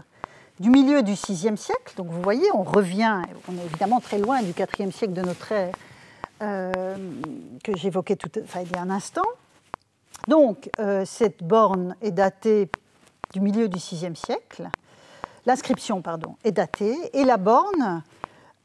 [0.59, 1.93] du milieu du VIe siècle.
[1.95, 5.53] Donc, vous voyez, on revient, on est évidemment très loin du IVe siècle de notre
[5.53, 5.73] ère
[6.41, 6.97] euh,
[7.63, 9.23] que j'évoquais tout, il y a un instant.
[10.27, 12.69] Donc, euh, cette borne est datée
[13.33, 14.69] du milieu du VIe siècle.
[15.45, 18.01] L'inscription, pardon, est datée et la borne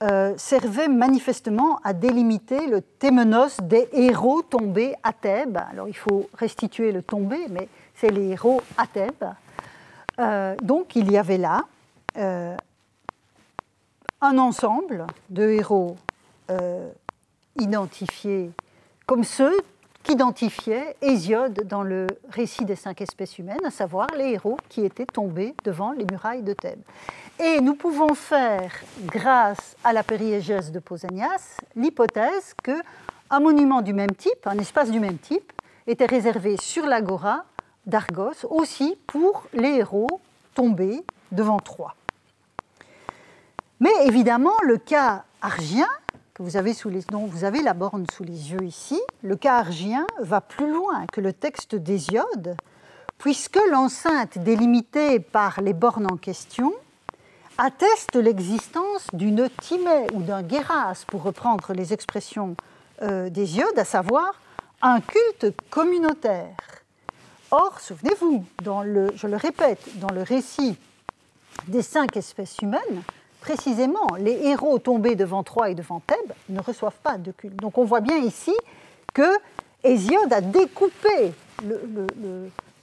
[0.03, 5.59] euh, servait manifestement à délimiter le témenos des héros tombés à Thèbes.
[5.71, 9.35] Alors, il faut restituer le tombé, mais c'est les héros à Thèbes.
[10.19, 11.65] Euh, donc, il y avait là
[14.23, 15.97] un ensemble de héros
[17.57, 18.51] identifiés
[19.07, 19.57] comme ceux
[20.03, 25.07] qu'identifiait Hésiode dans le récit des cinq espèces humaines, à savoir les héros qui étaient
[25.07, 26.83] tombés devant les murailles de Thèbes.
[27.39, 28.73] Et nous pouvons faire,
[29.07, 35.01] grâce à la périégèse de Pausanias, l'hypothèse qu'un monument du même type, un espace du
[35.01, 35.53] même type,
[35.87, 37.45] était réservé sur l'agora
[37.87, 40.21] d'Argos aussi pour les héros
[40.55, 41.95] tombés devant Troie.
[43.81, 45.89] Mais évidemment, le cas argien
[46.41, 50.07] vous avez sous les, vous avez la borne sous les yeux ici, le cas argien
[50.21, 52.57] va plus loin que le texte d'Hésiode,
[53.19, 56.73] puisque l'enceinte délimitée par les bornes en question
[57.59, 62.57] atteste l'existence d'une timée ou d'un guéras, pour reprendre les expressions
[63.03, 64.41] euh, d'Hésiode, à savoir
[64.81, 66.57] un culte communautaire.
[67.51, 70.79] Or, souvenez-vous, je le répète, dans le récit
[71.69, 73.03] des cinq espèces humaines,
[73.41, 77.57] précisément, les héros tombés devant Troie et devant Thèbes ne reçoivent pas de culte.
[77.57, 78.55] Donc on voit bien ici
[79.13, 79.39] que
[79.83, 81.33] Hésiode a découpé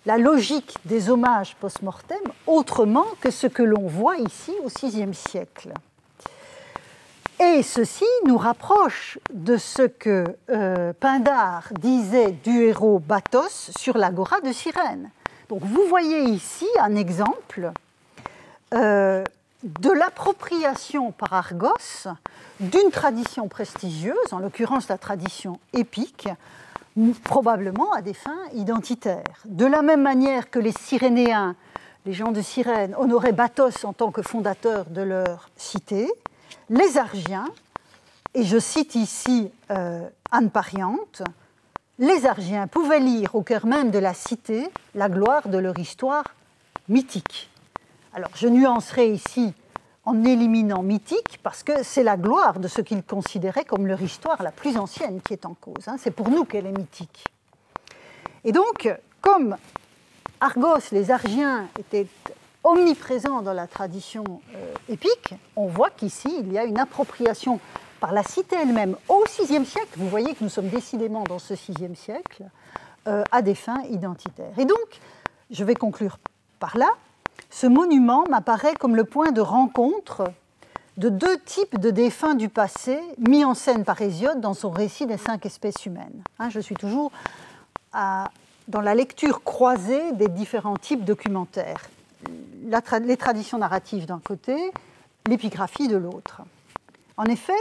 [0.06, 5.74] la logique des hommages post-mortem autrement que ce que l'on voit ici au VIe siècle.
[7.40, 14.42] Et ceci nous rapproche de ce que euh, Pindare disait du héros Bathos sur l'agora
[14.42, 15.12] de Cyrène.
[15.50, 17.72] Donc vous voyez ici un exemple
[18.74, 19.24] euh,
[19.64, 22.08] de l'appropriation par Argos
[22.60, 26.28] d'une tradition prestigieuse, en l'occurrence la tradition épique,
[27.24, 29.42] probablement à des fins identitaires.
[29.46, 31.56] De la même manière que les Cyrénéens,
[32.06, 36.12] les gens de Cyrène, honoraient Bathos en tant que fondateur de leur cité,
[36.70, 37.48] les Argiens,
[38.34, 41.24] et je cite ici euh, Anne Pariante,
[42.00, 46.24] les Argiens pouvaient lire au cœur même de la cité la gloire de leur histoire
[46.90, 47.50] mythique.
[48.14, 49.54] Alors, je nuancerai ici
[50.06, 54.42] en éliminant mythique, parce que c'est la gloire de ce qu'ils considéraient comme leur histoire
[54.42, 55.88] la plus ancienne qui est en cause.
[55.88, 55.98] Hein.
[56.00, 57.26] C'est pour nous qu'elle est mythique.
[58.46, 58.90] Et donc,
[59.20, 59.58] comme
[60.40, 62.08] Argos, les Argiens étaient
[62.64, 64.24] omniprésents dans la tradition
[64.56, 67.60] euh, épique, on voit qu'ici, il y a une appropriation
[68.00, 71.54] par la cité elle-même au VIe siècle, vous voyez que nous sommes décidément dans ce
[71.54, 72.44] VIe siècle,
[73.08, 74.58] euh, à des fins identitaires.
[74.58, 75.00] Et donc,
[75.50, 76.20] je vais conclure
[76.60, 76.90] par là,
[77.50, 80.24] ce monument m'apparaît comme le point de rencontre
[80.98, 85.06] de deux types de défunts du passé mis en scène par Hésiode dans son récit
[85.06, 86.24] des cinq espèces humaines.
[86.40, 87.12] Hein, je suis toujours
[87.94, 91.90] dans la lecture croisée des différents types documentaires.
[93.02, 94.56] les traditions narratives d'un côté,
[95.28, 96.42] l'épigraphie de l'autre.
[97.16, 97.54] En effet,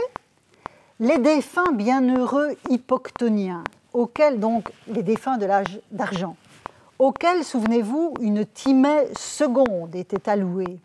[0.99, 3.63] les défunts bienheureux hypoctoniens,
[3.93, 6.35] auxquels donc les défunts de l'âge d'argent,
[6.99, 10.79] auquel, souvenez-vous, une timée seconde était allouée.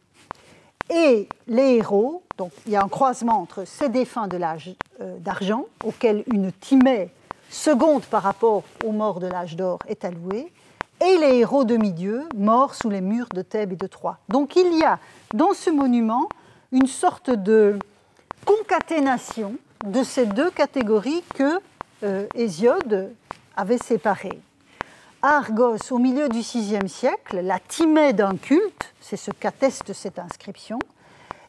[0.90, 5.16] Et les héros, donc il y a un croisement entre ces défunts de l'âge euh,
[5.18, 7.10] d'argent, auxquels une timée
[7.48, 10.52] seconde par rapport aux morts de l'âge d'or est allouée,
[11.00, 14.18] et les héros demi-dieux morts sous les murs de Thèbes et de Troie.
[14.28, 14.98] Donc il y a
[15.34, 16.28] dans ce monument
[16.70, 17.78] une sorte de
[18.44, 19.54] concaténation
[19.84, 21.60] de ces deux catégories que
[22.02, 23.12] euh, Hésiode
[23.56, 24.40] avait séparées
[25.24, 30.80] Argos, au milieu du VIe siècle, la timée d'un culte, c'est ce qu'atteste cette inscription,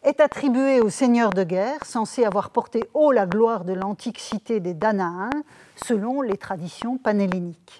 [0.04, 4.60] est attribuée au seigneur de guerre, censé avoir porté haut la gloire de l'antique cité
[4.60, 5.32] des Danaens,
[5.76, 7.80] selon les traditions panhelléniques.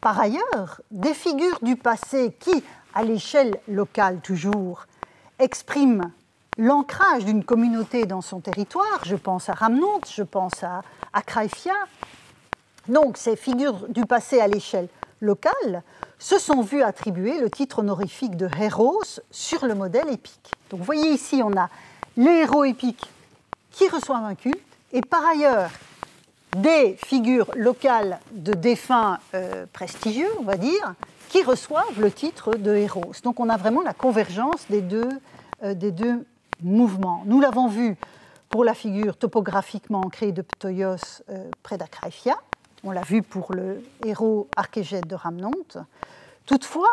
[0.00, 2.62] Par ailleurs, des figures du passé qui,
[2.94, 4.86] à l'échelle locale toujours,
[5.40, 6.12] expriment
[6.56, 10.82] l'ancrage d'une communauté dans son territoire, je pense à Ramnont, je pense à,
[11.12, 11.20] à
[12.88, 14.88] donc ces figures du passé à l'échelle
[15.20, 15.82] locale
[16.18, 20.52] se sont vues attribuer le titre honorifique de héros sur le modèle épique.
[20.70, 21.68] Donc vous voyez ici, on a
[22.16, 23.10] les héros épiques
[23.70, 24.60] qui reçoivent un culte,
[24.92, 25.70] et par ailleurs
[26.56, 30.94] des figures locales de défunts euh, prestigieux, on va dire,
[31.28, 33.12] qui reçoivent le titre de héros.
[33.24, 35.08] Donc on a vraiment la convergence des deux,
[35.64, 36.24] euh, des deux
[36.62, 37.24] mouvements.
[37.26, 37.96] Nous l'avons vu
[38.48, 42.36] pour la figure topographiquement ancrée de Ptoios euh, près d'Acraïfia.
[42.84, 45.78] On l'a vu pour le héros archégète de Ramnonte.
[46.44, 46.92] Toutefois,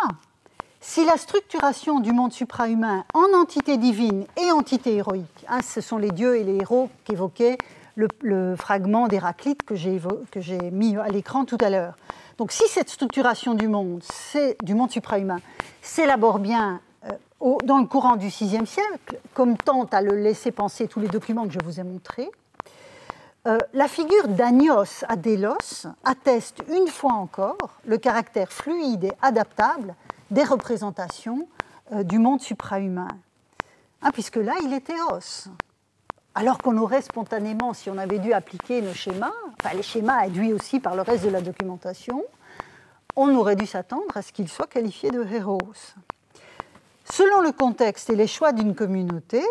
[0.80, 5.98] si la structuration du monde suprahumain en entité divine et entité héroïque, hein, ce sont
[5.98, 7.58] les dieux et les héros qu'évoquait
[7.96, 11.98] le, fragment d'Héraclite que j'ai mis à l'écran tout à l'heure.
[12.38, 14.02] Donc si cette structuration du monde,
[14.64, 15.40] du monde suprahumain,
[15.82, 20.88] s'élabore bien euh, dans le courant du VIe siècle, comme tente à le laisser penser
[20.88, 22.32] tous les documents que je vous ai montrés,
[23.48, 29.96] euh, la figure d'Agnos à Délos atteste une fois encore le caractère fluide et adaptable
[30.30, 31.48] des représentations
[31.92, 33.08] euh, du monde suprahumain.
[34.04, 35.48] Hein, puisque là, il était os.
[36.36, 40.54] Alors qu'on aurait spontanément, si on avait dû appliquer nos schémas, enfin les schémas induits
[40.54, 42.24] aussi par le reste de la documentation,
[43.16, 45.60] on aurait dû s'attendre à ce qu'il soit qualifié de héros.
[47.12, 49.44] Selon le contexte et les choix d'une communauté,